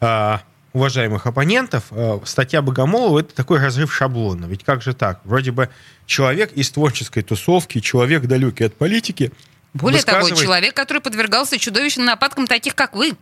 э, 0.00 0.38
уважаемых 0.72 1.26
оппонентов 1.26 1.84
э, 1.90 2.20
статья 2.24 2.62
Богомолова 2.62 3.18
это 3.18 3.34
такой 3.34 3.58
разрыв 3.58 3.92
шаблона. 3.94 4.46
Ведь 4.46 4.64
как 4.64 4.80
же 4.80 4.94
так? 4.94 5.20
Вроде 5.24 5.50
бы 5.52 5.68
человек 6.06 6.52
из 6.54 6.70
творческой 6.70 7.22
тусовки, 7.22 7.80
человек 7.80 8.22
далекий 8.24 8.64
от 8.64 8.74
политики. 8.78 9.30
Более 9.74 10.02
того, 10.02 10.20
высказывает- 10.20 10.42
человек, 10.42 10.74
который 10.74 11.02
подвергался 11.02 11.58
чудовищным 11.58 12.06
нападкам 12.06 12.46
таких, 12.46 12.74
как 12.74 12.94
вы. 12.96 13.12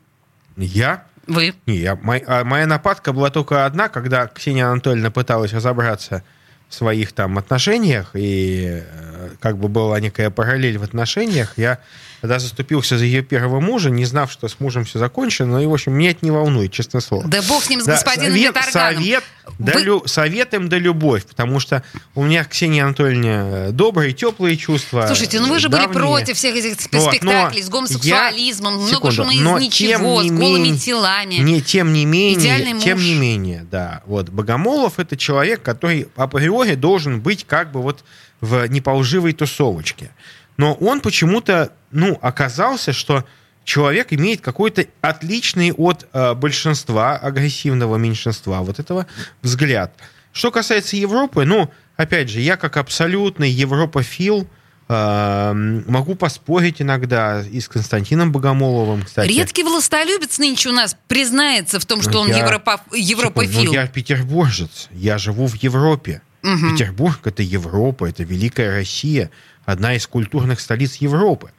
Я? 0.56 1.04
Вы. 1.32 1.54
Не, 1.66 1.76
я, 1.78 1.96
мой- 1.96 2.22
а 2.26 2.44
моя 2.44 2.66
нападка 2.66 3.12
была 3.12 3.30
только 3.30 3.64
одна, 3.64 3.88
когда 3.88 4.26
Ксения 4.26 4.66
Анатольевна 4.68 5.10
пыталась 5.10 5.52
разобраться 5.52 6.22
в 6.68 6.74
своих 6.74 7.12
там 7.12 7.38
отношениях, 7.38 8.10
и 8.14 8.82
э, 8.84 9.30
как 9.40 9.56
бы 9.58 9.68
была 9.68 9.98
некая 10.00 10.30
параллель 10.30 10.78
в 10.78 10.82
отношениях. 10.82 11.54
Я 11.56 11.78
тогда 12.22 12.38
заступился 12.38 12.96
за 12.96 13.04
ее 13.04 13.22
первого 13.22 13.58
мужа, 13.60 13.90
не 13.90 14.04
знав, 14.04 14.30
что 14.30 14.46
с 14.46 14.60
мужем 14.60 14.84
все 14.84 15.00
закончено. 15.00 15.58
И, 15.58 15.66
в 15.66 15.72
общем, 15.74 15.92
меня 15.92 16.10
это 16.12 16.20
не 16.22 16.30
волнует, 16.30 16.72
честное 16.72 17.00
слово. 17.00 17.26
Да 17.26 17.42
бог 17.42 17.64
с 17.64 17.68
ним, 17.68 17.80
с 17.80 17.84
Да, 17.84 17.92
господином 17.94 18.30
совет, 18.30 18.48
Виторганом. 18.56 18.94
совет, 19.02 19.24
да, 19.58 19.72
Вы- 19.72 19.80
лю- 19.82 20.02
совет 20.06 20.54
им 20.54 20.68
да 20.68 20.78
любовь, 20.78 21.26
потому 21.26 21.58
что 21.58 21.82
у 22.14 22.22
меня 22.22 22.44
к 22.44 22.50
Ксении 22.50 22.80
Анатольевне 22.80 23.72
добрые, 23.72 24.12
теплые 24.12 24.56
чувства. 24.56 25.06
Слушайте, 25.08 25.40
ну 25.40 25.48
вы 25.48 25.58
же 25.58 25.68
были 25.68 25.82
давние. 25.82 26.00
против 26.00 26.36
всех 26.36 26.54
этих 26.54 26.74
сп- 26.80 26.96
Вот, 26.96 27.10
спектаклей 27.12 27.60
с 27.60 27.64
я- 27.66 27.70
гомосексуализмом, 27.72 28.74
много 28.74 28.88
секунду, 29.10 29.12
шума 29.16 29.32
из 29.32 29.40
ничего, 29.64 29.98
тем 29.98 30.20
с 30.20 30.22
не 30.24 30.30
голыми 30.30 30.62
менее- 30.62 30.78
телами. 30.78 31.34
Не, 31.34 31.60
тем 31.60 31.92
не 31.92 32.06
менее, 32.06 32.38
Идеальный 32.38 32.80
тем 32.80 32.98
муж. 32.98 33.06
не 33.06 33.14
менее, 33.16 33.66
да. 33.68 34.02
Вот 34.06 34.28
Богомолов 34.28 35.00
это 35.00 35.16
человек, 35.16 35.60
который 35.62 36.06
априори 36.14 36.76
должен 36.76 37.20
быть 37.20 37.44
как 37.44 37.72
бы 37.72 37.82
вот 37.82 38.04
в 38.40 38.64
не 38.68 38.80
по 38.80 38.90
лживой 38.90 39.32
тусовочке. 39.32 40.12
Но 40.56 40.74
он 40.74 41.00
почему-то, 41.00 41.72
ну, 41.92 42.18
оказался, 42.22 42.92
что 42.92 43.24
человек 43.64 44.08
имеет 44.12 44.40
какой-то 44.40 44.86
отличный 45.00 45.72
от 45.72 46.06
э, 46.12 46.34
большинства, 46.34 47.16
агрессивного 47.16 47.96
меньшинства 47.96 48.60
вот 48.62 48.78
этого 48.78 49.06
взгляд. 49.42 49.94
Что 50.32 50.50
касается 50.50 50.96
Европы, 50.96 51.44
ну, 51.44 51.70
опять 51.96 52.28
же, 52.28 52.40
я 52.40 52.56
как 52.56 52.76
абсолютный 52.76 53.50
европофил 53.50 54.48
э, 54.88 55.52
могу 55.86 56.14
поспорить 56.14 56.82
иногда 56.82 57.42
и 57.42 57.60
с 57.60 57.68
Константином 57.68 58.32
Богомоловым, 58.32 59.02
кстати. 59.04 59.28
Редкий 59.32 59.62
властолюбец 59.62 60.38
нынче 60.38 60.70
у 60.70 60.72
нас 60.72 60.96
признается 61.08 61.78
в 61.78 61.86
том, 61.86 62.02
что 62.02 62.20
он 62.20 62.28
Ну, 62.28 62.34
я- 62.34 62.38
европа- 62.46 62.80
Секунду, 62.90 62.96
европофил. 63.10 63.64
Ну, 63.64 63.72
я 63.74 63.86
петербуржец, 63.86 64.88
я 64.92 65.18
живу 65.18 65.46
в 65.46 65.54
Европе. 65.56 66.22
Мгм. 66.42 66.72
Петербург— 66.72 67.20
это 67.24 67.42
Европа, 67.44 68.06
это 68.06 68.24
Великая 68.24 68.72
Россия, 68.74 69.30
одна 69.64 69.94
из 69.94 70.06
культурных 70.06 70.60
столиц 70.60 70.96
Европы. 70.96 71.50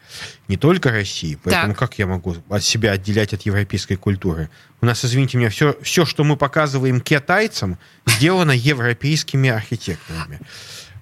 Не 0.47 0.57
только 0.57 0.91
России. 0.91 1.37
Поэтому 1.43 1.73
Так. 1.73 1.79
как 1.79 1.99
я 1.99 2.05
могу 2.07 2.35
от 2.49 2.63
себя 2.63 2.91
отделять 2.91 3.33
от 3.33 3.43
европейской 3.43 3.95
культуры? 3.95 4.49
У 4.81 4.85
нас, 4.85 5.03
извините 5.05 5.37
меня, 5.37 5.49
все, 5.49 5.77
все 5.81 6.05
что 6.05 6.23
мы 6.23 6.37
показываем 6.37 7.01
китайцам, 7.01 7.77
сделано 8.05 8.51
европейскими 8.51 9.49
архитекторами. 9.49 10.39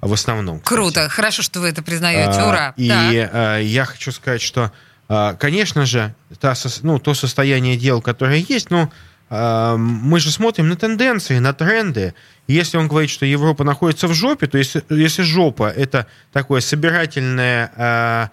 В 0.01 0.13
основном. 0.13 0.59
кстати. 0.59 0.73
Круто, 0.75 1.09
хорошо, 1.09 1.43
что 1.43 1.59
вы 1.59 1.67
это 1.69 1.83
признаете, 1.83 2.39
А, 2.39 2.47
ура. 2.49 2.73
И 2.75 2.87
Так. 2.89 3.29
а, 3.33 3.57
я 3.59 3.85
хочу 3.85 4.11
сказать, 4.11 4.41
что, 4.41 4.71
а, 5.07 5.35
конечно 5.35 5.85
же, 5.85 6.15
та 6.39 6.55
ну, 6.81 6.97
то 6.97 7.13
состояние 7.13 7.77
дел, 7.77 8.01
которое 8.01 8.37
есть, 8.37 8.71
ну, 8.71 8.83
а, 8.83 8.91
мы 9.31 10.19
же 10.19 10.29
смотрим 10.29 10.67
на 10.67 10.75
тенденции, 10.75 11.39
на 11.39 11.53
тренды. 11.53 12.13
Если 12.47 12.75
он 12.75 12.89
говорит, 12.89 13.09
что 13.09 13.25
Европа 13.25 13.63
находится 13.63 14.09
в 14.09 14.13
жопе, 14.13 14.47
то 14.47 14.57
если, 14.57 14.83
если 14.89 15.21
жопа 15.21 15.69
это 15.69 16.05
такое 16.33 16.59
собирательное 16.59 17.71
а, 17.77 18.29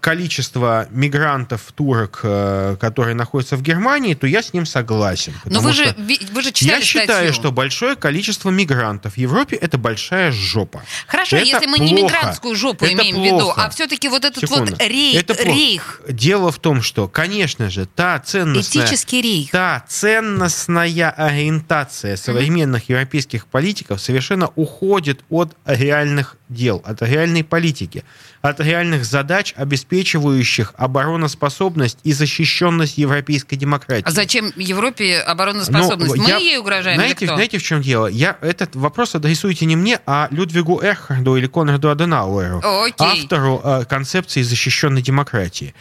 количество 0.00 0.88
мигрантов, 0.90 1.70
турок, 1.74 2.20
а, 2.24 2.76
которые 2.76 3.14
находятся 3.14 3.56
в 3.56 3.62
Германии, 3.62 4.14
то 4.14 4.26
я 4.26 4.42
с 4.42 4.52
ним 4.52 4.66
согласен. 4.66 5.32
Но 5.44 5.60
вы 5.60 5.72
же, 5.72 5.94
вы 6.32 6.42
же 6.42 6.50
читали 6.50 6.80
я 6.80 6.84
считаю, 6.84 7.06
статью. 7.06 7.32
что 7.34 7.52
большое 7.52 7.94
количество 7.94 8.50
мигрантов 8.50 9.14
в 9.14 9.16
Европе 9.18 9.54
это 9.56 9.78
большая 9.78 10.32
жопа. 10.32 10.82
Хорошо, 11.06 11.36
Это 11.36 11.46
если 11.46 11.66
мы 11.66 11.78
не 11.78 11.90
плохо. 11.96 12.04
мигрантскую 12.04 12.56
жопу 12.56 12.84
Это 12.84 12.94
имеем 12.94 13.20
в 13.20 13.24
виду, 13.24 13.38
плохо. 13.40 13.64
а 13.64 13.70
все-таки 13.70 14.08
вот 14.08 14.24
этот 14.24 14.40
Секунду. 14.40 14.72
вот 14.72 14.80
рей- 14.82 15.16
Это 15.16 15.34
плохо. 15.34 15.48
рейх, 15.48 16.00
Дело 16.08 16.50
в 16.50 16.58
том, 16.58 16.82
что, 16.82 17.06
конечно 17.06 17.70
же, 17.70 17.86
та 17.86 18.18
ценностная... 18.18 18.84
этический 18.84 19.22
рейх. 19.22 19.50
Та 19.52 19.84
ценностная 19.88 21.10
ориентация 21.10 22.16
современных 22.16 22.88
европейских 22.88 23.46
политиков 23.46 24.00
совершенно 24.00 24.50
уходит 24.56 25.20
от 25.30 25.56
реальных 25.64 26.36
дел, 26.48 26.82
от 26.84 27.02
реальной 27.02 27.44
политики, 27.44 28.04
от 28.44 28.60
реальных 28.60 29.06
задач, 29.06 29.54
обеспечивающих 29.56 30.74
обороноспособность 30.76 31.98
и 32.04 32.12
защищенность 32.12 32.98
европейской 32.98 33.56
демократии. 33.56 34.04
А 34.06 34.10
зачем 34.10 34.52
Европе 34.56 35.18
обороноспособность? 35.20 36.14
Ну, 36.16 36.22
Мы 36.22 36.28
я- 36.28 36.36
ей 36.36 36.58
угрожаем 36.58 36.96
знаете, 36.98 37.16
или 37.20 37.26
кто? 37.26 37.36
знаете, 37.36 37.56
в 37.58 37.62
чем 37.62 37.80
дело? 37.80 38.06
Я 38.06 38.36
этот 38.42 38.76
вопрос 38.76 39.14
адресуйте 39.14 39.64
не 39.64 39.76
мне, 39.76 39.98
а 40.04 40.28
Людвигу 40.30 40.78
Эрхарду 40.82 41.36
или 41.36 41.46
Конраду 41.46 41.88
Аденауэру, 41.90 42.60
Окей. 42.62 43.22
автору 43.22 43.62
э, 43.64 43.84
концепции 43.86 44.42
защищенной 44.42 45.00
демократии. 45.00 45.74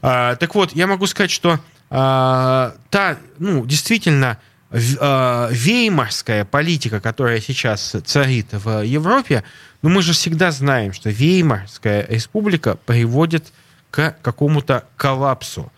А, 0.00 0.36
так 0.36 0.54
вот, 0.54 0.70
я 0.72 0.86
могу 0.86 1.08
сказать, 1.08 1.32
что 1.32 1.58
а, 1.90 2.74
та, 2.90 3.18
ну, 3.40 3.66
действительно, 3.66 4.38
веймарская 4.74 6.44
политика, 6.44 7.00
которая 7.00 7.40
сейчас 7.40 7.94
царит 8.04 8.48
в 8.50 8.82
Европе, 8.82 9.44
ну, 9.82 9.88
мы 9.88 10.02
же 10.02 10.12
всегда 10.12 10.50
знаем, 10.50 10.92
что 10.92 11.10
Веймарская 11.10 12.06
республика 12.08 12.76
приводит 12.86 13.52
к 13.90 14.16
какому-то 14.22 14.84
коллапсу. 14.96 15.70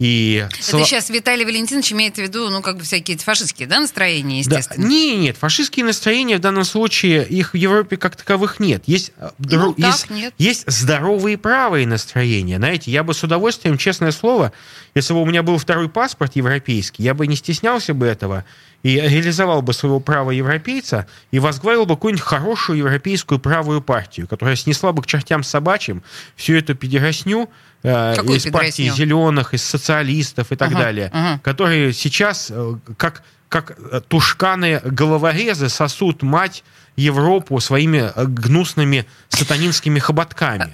И 0.00 0.46
Это 0.48 0.82
сейчас 0.82 1.10
Виталий 1.10 1.44
Валентинович 1.44 1.92
имеет 1.92 2.14
в 2.14 2.18
виду, 2.18 2.48
ну, 2.48 2.62
как 2.62 2.78
бы 2.78 2.84
всякие 2.84 3.18
фашистские, 3.18 3.68
да, 3.68 3.80
настроения, 3.80 4.42
да, 4.46 4.56
естественно? 4.56 4.86
не, 4.86 5.14
нет, 5.18 5.36
фашистские 5.36 5.84
настроения 5.84 6.38
в 6.38 6.40
данном 6.40 6.64
случае 6.64 7.26
их 7.28 7.52
в 7.52 7.56
Европе 7.56 7.98
как 7.98 8.16
таковых 8.16 8.60
нет. 8.60 8.82
Есть, 8.86 9.12
э, 9.18 9.28
Ну, 9.38 9.74
так, 9.74 9.92
есть, 9.92 10.08
нет. 10.08 10.32
есть 10.38 10.64
здоровые 10.66 11.36
правые 11.36 11.86
настроения. 11.86 12.56
Знаете, 12.56 12.90
я 12.90 13.04
бы 13.04 13.12
с 13.12 13.22
удовольствием, 13.22 13.76
честное 13.76 14.10
слово, 14.10 14.54
если 14.94 15.12
бы 15.12 15.20
у 15.20 15.26
меня 15.26 15.42
был 15.42 15.58
второй 15.58 15.90
паспорт 15.90 16.34
европейский, 16.34 17.02
я 17.02 17.12
бы 17.12 17.26
не 17.26 17.36
стеснялся 17.36 17.92
бы 17.92 18.06
этого 18.06 18.46
и 18.82 18.96
реализовал 18.96 19.62
бы 19.62 19.72
своего 19.72 20.00
права 20.00 20.30
европейца 20.30 21.06
и 21.30 21.38
возглавил 21.38 21.86
бы 21.86 21.96
какую-нибудь 21.96 22.24
хорошую 22.24 22.78
европейскую 22.78 23.38
правую 23.38 23.82
партию, 23.82 24.26
которая 24.26 24.56
снесла 24.56 24.92
бы 24.92 25.02
к 25.02 25.06
чертям 25.06 25.42
собачьим 25.42 26.02
всю 26.36 26.54
эту 26.54 26.74
педерасню 26.74 27.50
э, 27.82 28.14
Какую 28.16 28.38
из 28.38 28.44
партии 28.44 28.82
педерасню? 28.82 29.04
зеленых, 29.04 29.54
из 29.54 29.62
социалистов 29.62 30.52
и 30.52 30.56
так 30.56 30.70
Ага, 30.70 30.78
далее, 30.78 31.10
ага. 31.12 31.40
которые 31.42 31.92
сейчас, 31.92 32.48
э, 32.50 32.74
как 32.96 33.22
как 33.50 33.76
э, 33.78 34.00
тушканы 34.06 34.80
головорезы 34.84 35.68
сосут 35.68 36.22
мать 36.22 36.62
Европу 37.00 37.58
своими 37.60 38.12
э, 38.14 38.24
гнусными 38.26 39.06
сатанинскими 39.28 39.98
хоботками. 39.98 40.70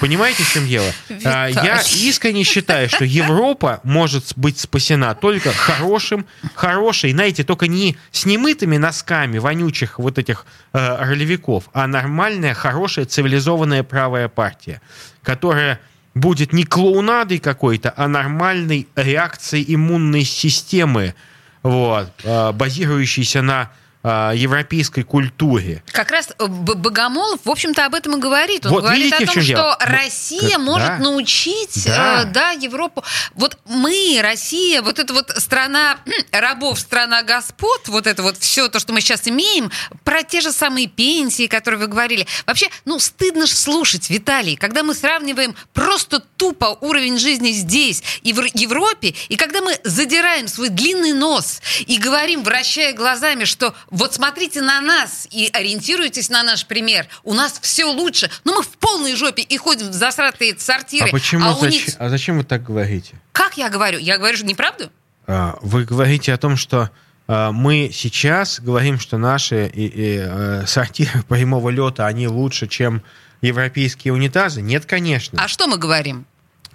Понимаете, 0.00 0.42
в 0.42 0.50
чем 0.52 0.66
дело? 0.66 0.90
А, 1.24 1.48
Я 1.48 1.80
искренне 1.80 2.44
считаю, 2.44 2.88
что 2.88 3.04
Европа 3.04 3.80
может 3.84 4.32
быть 4.36 4.58
спасена 4.58 5.14
только 5.14 5.52
хорошим, 5.52 6.26
хорошей, 6.54 7.12
знаете, 7.12 7.44
только 7.44 7.66
не 7.68 7.96
с 8.10 8.24
немытыми 8.24 8.78
носками 8.78 9.38
вонючих 9.38 9.98
вот 9.98 10.18
этих 10.18 10.46
э, 10.72 10.96
ролевиков, 11.04 11.64
а 11.72 11.86
нормальная, 11.86 12.54
хорошая, 12.54 13.04
цивилизованная 13.04 13.82
правая 13.82 14.28
партия, 14.28 14.80
которая 15.22 15.80
будет 16.14 16.52
не 16.52 16.64
клоунадой 16.64 17.38
какой-то, 17.38 17.92
а 17.96 18.08
нормальной 18.08 18.88
реакцией 18.96 19.74
иммунной 19.74 20.24
системы, 20.24 21.14
вот, 21.62 22.10
э, 22.24 22.52
базирующейся 22.52 23.42
на 23.42 23.70
э, 24.02 24.32
европейской 24.34 25.02
культуре. 25.02 25.82
Как 25.92 26.10
раз 26.10 26.28
э, 26.38 26.46
Богомолов, 26.46 27.40
в 27.44 27.50
общем-то, 27.50 27.84
об 27.86 27.94
этом 27.94 28.16
и 28.16 28.20
говорит. 28.20 28.66
Он 28.66 28.72
Вот 28.72 28.82
говорит 28.82 29.04
видите, 29.04 29.24
о 29.24 29.26
том, 29.26 29.30
что 29.30 29.44
дело? 29.44 29.76
Ну, 29.80 29.86
Россия 29.86 30.50
да. 30.52 30.58
может 30.58 30.98
научить 30.98 31.84
Да. 31.84 32.22
э, 32.22 32.24
да, 32.26 32.50
Европу. 32.52 33.04
Вот 33.34 33.58
мы, 33.66 34.20
Россия, 34.22 34.82
вот 34.82 34.98
эта 34.98 35.12
вот 35.12 35.32
страна 35.36 35.98
рабов, 36.32 36.78
страна 36.78 37.22
господ, 37.22 37.88
вот 37.88 38.06
это 38.06 38.22
вот 38.22 38.38
все 38.38 38.68
то, 38.68 38.78
что 38.78 38.92
мы 38.92 39.00
сейчас 39.00 39.26
имеем, 39.28 39.70
про 40.04 40.22
те 40.22 40.40
же 40.40 40.52
самые 40.52 40.86
пенсии, 40.86 41.46
которые 41.46 41.80
вы 41.80 41.86
говорили. 41.86 42.26
Вообще, 42.46 42.68
ну, 42.84 42.98
стыдно 42.98 43.46
ж 43.46 43.50
слушать, 43.50 44.10
Виталий, 44.10 44.56
когда 44.56 44.82
мы 44.82 44.94
сравниваем 44.94 45.54
просто 45.72 46.20
тупо 46.20 46.78
уровень 46.80 47.18
жизни 47.18 47.50
здесь 47.52 48.02
и 48.22 48.32
в 48.32 48.42
Европе, 48.54 49.14
и 49.28 49.36
когда 49.36 49.60
мы 49.60 49.78
задираем 49.84 50.48
свой 50.48 50.68
длинный 50.68 51.12
нос 51.12 51.60
и 51.86 51.98
говорим, 51.98 52.42
вращая 52.42 52.92
глазами, 52.92 53.44
что 53.44 53.74
вот 53.90 54.14
смотрите 54.14 54.60
на 54.60 54.80
нас 54.80 55.26
и 55.30 55.48
ориентируйтесь 55.52 56.28
на 56.28 56.42
наш 56.42 56.66
пример, 56.66 57.06
у 57.24 57.34
нас 57.34 57.58
все 57.60 57.84
лучше, 57.84 58.30
но 58.44 58.54
мы 58.54 58.62
в 58.62 58.68
полной 58.70 59.14
жопе 59.14 59.42
и 59.42 59.56
ходим 59.56 59.88
в 59.88 59.92
засратые 59.92 60.58
сортиры. 60.58 61.08
А 61.08 61.12
почему, 61.12 61.46
а 61.46 61.54
у 61.54 61.60
зач- 61.60 61.70
них... 61.70 61.84
а 61.98 62.08
зачем 62.08 62.38
вы 62.38 62.44
так 62.44 62.62
говорите? 62.62 63.14
Как 63.32 63.56
я 63.56 63.68
говорю? 63.68 63.98
Я 63.98 64.18
говорю 64.18 64.36
же 64.36 64.44
неправду? 64.44 64.90
А, 65.26 65.58
Вы 65.62 65.84
говорите 65.84 66.32
о 66.32 66.38
том, 66.38 66.56
что 66.56 66.90
а, 67.26 67.52
мы 67.52 67.90
сейчас 67.92 68.60
говорим, 68.60 68.98
что 68.98 69.18
наши 69.18 69.66
и, 69.66 69.86
и, 69.86 70.18
э, 70.18 70.66
сортиры 70.66 71.22
прямого 71.28 71.68
лета, 71.68 72.06
они 72.06 72.26
лучше, 72.28 72.66
чем 72.66 73.02
европейские 73.42 74.14
унитазы? 74.14 74.62
Нет, 74.62 74.86
конечно. 74.86 75.40
А 75.42 75.48
что 75.48 75.66
мы 75.66 75.76
говорим? 75.76 76.26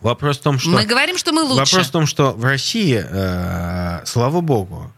Вопрос 0.02 0.38
в 0.38 0.42
том, 0.42 0.60
что... 0.60 0.70
Мы 0.70 0.86
говорим, 0.86 1.18
что 1.18 1.32
мы 1.32 1.44
лучше. 1.44 1.72
Вопрос 1.72 1.88
в 1.88 1.92
том, 1.92 2.06
что 2.06 2.32
в 2.34 2.44
России, 2.44 3.04
э, 3.04 4.06
слава 4.06 4.42
богу, 4.42 4.92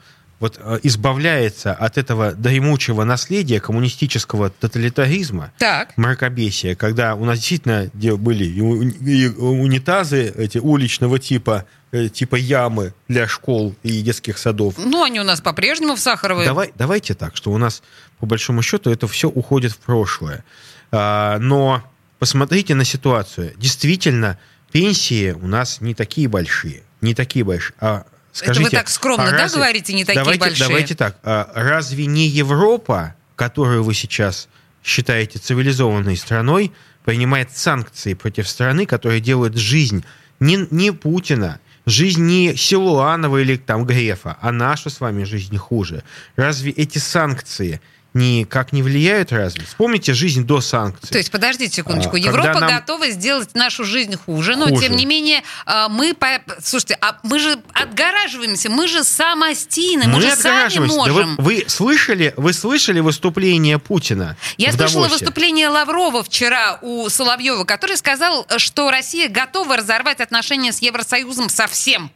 вот 0.46 0.60
э, 0.60 0.80
избавляется 0.84 1.74
от 1.74 1.98
этого 1.98 2.34
дремучего 2.34 3.04
наследия 3.04 3.60
коммунистического 3.60 4.52
тоталитаризма, 4.52 5.52
Так. 5.58 5.98
мракобесия, 5.98 6.76
когда 6.76 7.16
у 7.16 7.26
нас 7.26 7.40
действительно 7.40 7.90
были 8.18 8.46
и 8.46 9.28
унитазы 9.28 10.32
эти 10.38 10.60
уличного 10.60 11.18
типа, 11.18 11.66
э, 11.92 12.10
типа 12.10 12.36
ямы 12.36 12.94
для 13.08 13.28
школ 13.28 13.76
и 13.82 14.02
детских 14.02 14.38
садов. 14.38 14.76
Ну, 14.78 15.04
они 15.04 15.20
у 15.20 15.24
нас 15.24 15.42
по-прежнему 15.42 15.96
в 15.96 16.00
Сахаровой. 16.00 16.46
Давай, 16.46 16.72
давайте 16.78 17.16
так, 17.16 17.36
что 17.36 17.52
у 17.52 17.58
нас, 17.58 17.82
по 18.20 18.28
большому 18.28 18.62
счету, 18.62 18.92
это 18.92 19.08
все 19.08 19.28
уходит 19.28 19.72
в 19.72 19.78
прошлое. 19.78 20.46
А, 20.92 21.40
но 21.40 21.82
посмотрите 22.20 22.76
на 22.76 22.86
ситуацию. 22.86 23.54
Действительно, 23.58 24.38
пенсии 24.72 25.32
у 25.32 25.48
нас 25.48 25.82
не 25.82 25.96
такие 25.96 26.28
большие. 26.28 26.84
Не 27.02 27.16
такие 27.16 27.44
большие. 27.44 27.76
А 27.80 28.06
скажите, 28.36 28.70
так 28.70 28.90
скромно, 28.90 29.28
а 29.28 29.32
да, 29.32 29.38
разве- 29.38 29.58
говорите, 29.58 29.94
не 29.94 30.06
такие 30.06 30.22
давайте, 30.22 30.40
большие? 30.40 30.68
Давайте 30.68 30.96
так. 30.96 31.18
а 31.24 31.52
разве 31.54 32.06
не 32.06 32.28
Европа, 32.28 33.16
которую 33.36 33.84
вы 33.84 33.94
сейчас 33.94 34.48
считаете 34.84 35.40
цивилизованной 35.40 36.18
страной, 36.18 36.72
принимает 37.04 37.56
санкции 37.56 38.14
против 38.14 38.48
страны, 38.48 38.86
которая 38.86 39.20
делает 39.20 39.56
жизнь 39.56 40.04
не, 40.40 40.68
не 40.70 40.92
Путина, 40.92 41.60
жизнь 41.86 42.24
не 42.24 42.56
Силуанова 42.56 43.38
или 43.38 43.56
там 43.56 43.86
Грефа, 43.86 44.38
а 44.42 44.52
наша 44.52 44.90
с 44.90 45.00
вами 45.00 45.24
жизнь 45.24 45.58
хуже. 45.58 46.04
Разве 46.36 46.72
эти 46.72 46.98
санкции 46.98 47.82
никак 48.16 48.74
не 48.74 48.82
влияют 48.82 49.32
разве? 49.32 49.66
Вспомните 49.66 50.14
жизнь 50.14 50.44
до 50.46 50.62
санкций. 50.62 51.10
То 51.10 51.18
есть, 51.18 51.30
подождите 51.32 51.76
секундочку, 51.76 52.16
А, 52.16 52.20
Европа 52.20 52.60
нам- 52.60 52.70
готова 52.70 53.10
сделать 53.10 53.54
нашу 53.54 53.84
жизнь 53.84 54.16
хуже, 54.18 54.56
но 54.56 54.68
Хуже. 54.70 54.88
тем 54.88 54.96
не 54.96 55.06
менее 55.06 55.44
а, 55.66 55.90
мы, 55.90 56.14
по- 56.14 56.42
слушайте, 56.64 56.98
а 57.02 57.18
мы 57.24 57.40
же 57.40 57.60
отгораживаемся, 57.74 58.70
мы 58.70 58.88
же 58.88 59.04
самостийны, 59.04 60.08
мы, 60.08 60.22
же 60.22 60.30
сами 60.36 60.56
отгораживаемся. 60.56 60.96
Да 61.06 61.12
можем. 61.14 61.36
вы, 61.38 61.44
вы 61.44 61.66
слышали, 61.68 62.34
вы 62.38 62.54
слышали 62.54 63.00
выступление 63.02 63.80
Путина? 63.80 64.38
Я 64.58 64.72
слышала 64.72 65.04
Давосе? 65.06 65.14
выступление 65.26 65.68
Лаврова 65.70 66.24
вчера 66.24 66.80
у 66.82 67.10
Соловьева, 67.10 67.64
который 67.66 67.98
сказал, 67.98 68.48
что 68.58 68.90
Россия 68.92 69.30
готова 69.30 69.78
разорвать 69.78 70.22
отношения 70.22 70.72
с 70.72 70.82
Евросоюзом 70.82 71.50
совсем. 71.50 72.12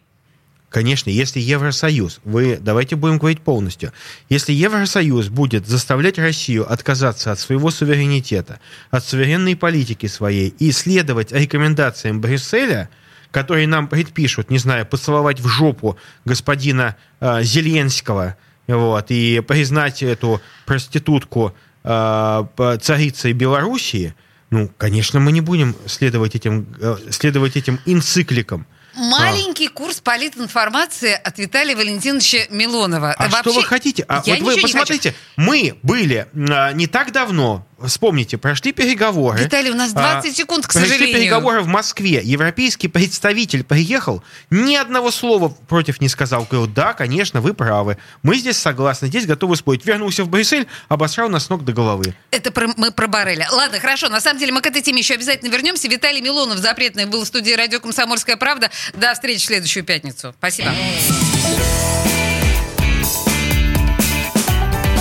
Конечно, 0.69 1.09
если 1.09 1.39
Евросоюз, 1.39 2.19
вы 2.23 2.59
давайте 2.61 2.95
будем 2.95 3.17
говорить 3.17 3.41
полностью, 3.41 3.91
если 4.29 4.53
Евросоюз 4.53 5.29
будет 5.29 5.67
заставлять 5.67 6.19
Россию 6.19 6.71
отказаться 6.71 7.31
от 7.31 7.39
своего 7.39 7.71
суверенитета, 7.71 8.59
от 8.91 9.03
суверенной 9.03 9.55
политики 9.55 10.05
своей 10.05 10.49
и 10.59 10.71
следовать 10.71 11.31
рекомендациям 11.31 12.21
Брюсселя, 12.21 12.89
которые 13.31 13.67
нам 13.67 13.87
предпишут, 13.87 14.51
не 14.51 14.59
знаю, 14.59 14.85
поцеловать 14.85 15.39
в 15.39 15.47
жопу 15.47 15.97
господина 16.25 16.95
э, 17.19 17.41
Зеленского, 17.41 18.37
вот, 18.67 19.05
и 19.09 19.39
признать 19.39 20.03
эту 20.03 20.39
проститутку 20.67 21.55
э, 21.83 22.43
царицей 22.81 23.33
Белоруссии, 23.33 24.13
ну, 24.51 24.69
конечно, 24.77 25.19
мы 25.19 25.31
не 25.31 25.41
будем 25.41 25.75
следовать 25.87 26.35
этим, 26.35 26.67
э, 26.79 26.97
следовать 27.09 27.55
этим 27.55 27.79
инцикликам. 27.85 28.67
Маленький 28.99 29.69
курс 29.69 30.01
политинформации 30.01 31.13
от 31.13 31.37
Виталия 31.37 31.75
Валентиновича 31.75 32.47
Милонова. 32.49 33.13
А 33.17 33.29
что 33.29 33.53
вы 33.53 33.63
хотите? 33.63 34.05
А 34.07 34.21
Я 34.25 34.35
вот 34.35 34.55
вы 34.55 34.61
посмотрите, 34.61 35.15
мы 35.37 35.79
были 35.83 36.27
а, 36.49 36.73
не 36.73 36.87
так 36.87 37.11
давно, 37.11 37.65
вспомните, 37.85 38.37
прошли 38.37 38.71
переговоры. 38.71 39.39
Виталий, 39.43 39.71
у 39.71 39.75
нас 39.75 39.93
20 39.93 40.31
А, 40.31 40.35
секунд, 40.35 40.67
к 40.67 40.73
Прошли 40.73 40.89
сожалению. 40.89 41.19
переговоры 41.21 41.61
в 41.61 41.67
Москве. 41.67 42.21
Европейский 42.23 42.87
представитель 42.87 43.63
приехал, 43.63 44.23
ни 44.49 44.75
одного 44.75 45.11
слова 45.11 45.49
против 45.67 46.01
не 46.01 46.09
сказал. 46.09 46.45
Говорил, 46.49 46.67
да, 46.73 46.93
конечно, 46.93 47.41
вы 47.41 47.53
правы. 47.53 47.97
Мы 48.23 48.37
здесь 48.37 48.57
согласны, 48.57 49.07
здесь 49.07 49.25
готовы 49.25 49.55
спорить. 49.55 49.85
Вернулся 49.85 50.23
в 50.23 50.29
Брюссель, 50.29 50.67
обосрал 50.87 51.29
нас 51.29 51.49
ног 51.49 51.63
до 51.65 51.73
головы. 51.73 52.15
Это 52.31 52.51
про- 52.51 52.69
мы 52.77 52.91
про 52.91 53.07
Барреля. 53.07 53.47
Ладно, 53.51 53.79
хорошо. 53.79 54.09
На 54.09 54.21
самом 54.21 54.39
деле 54.39 54.51
мы 54.51 54.61
к 54.61 54.67
этой 54.67 54.81
теме 54.81 54.99
еще 54.99 55.15
обязательно 55.15 55.49
вернемся. 55.49 55.87
Виталий 55.87 56.21
Милонов, 56.21 56.57
запретный, 56.59 57.05
был 57.05 57.23
в 57.23 57.27
студии 57.27 57.51
радио 57.53 57.79
«Комсомольская 57.79 58.37
правда». 58.37 58.69
До 58.93 59.13
встречи 59.13 59.41
в 59.41 59.45
следующую 59.45 59.83
пятницу. 59.83 60.33
Спасибо. 60.37 60.71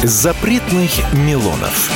Запретных 0.04 0.90
Милонов. 1.12 1.90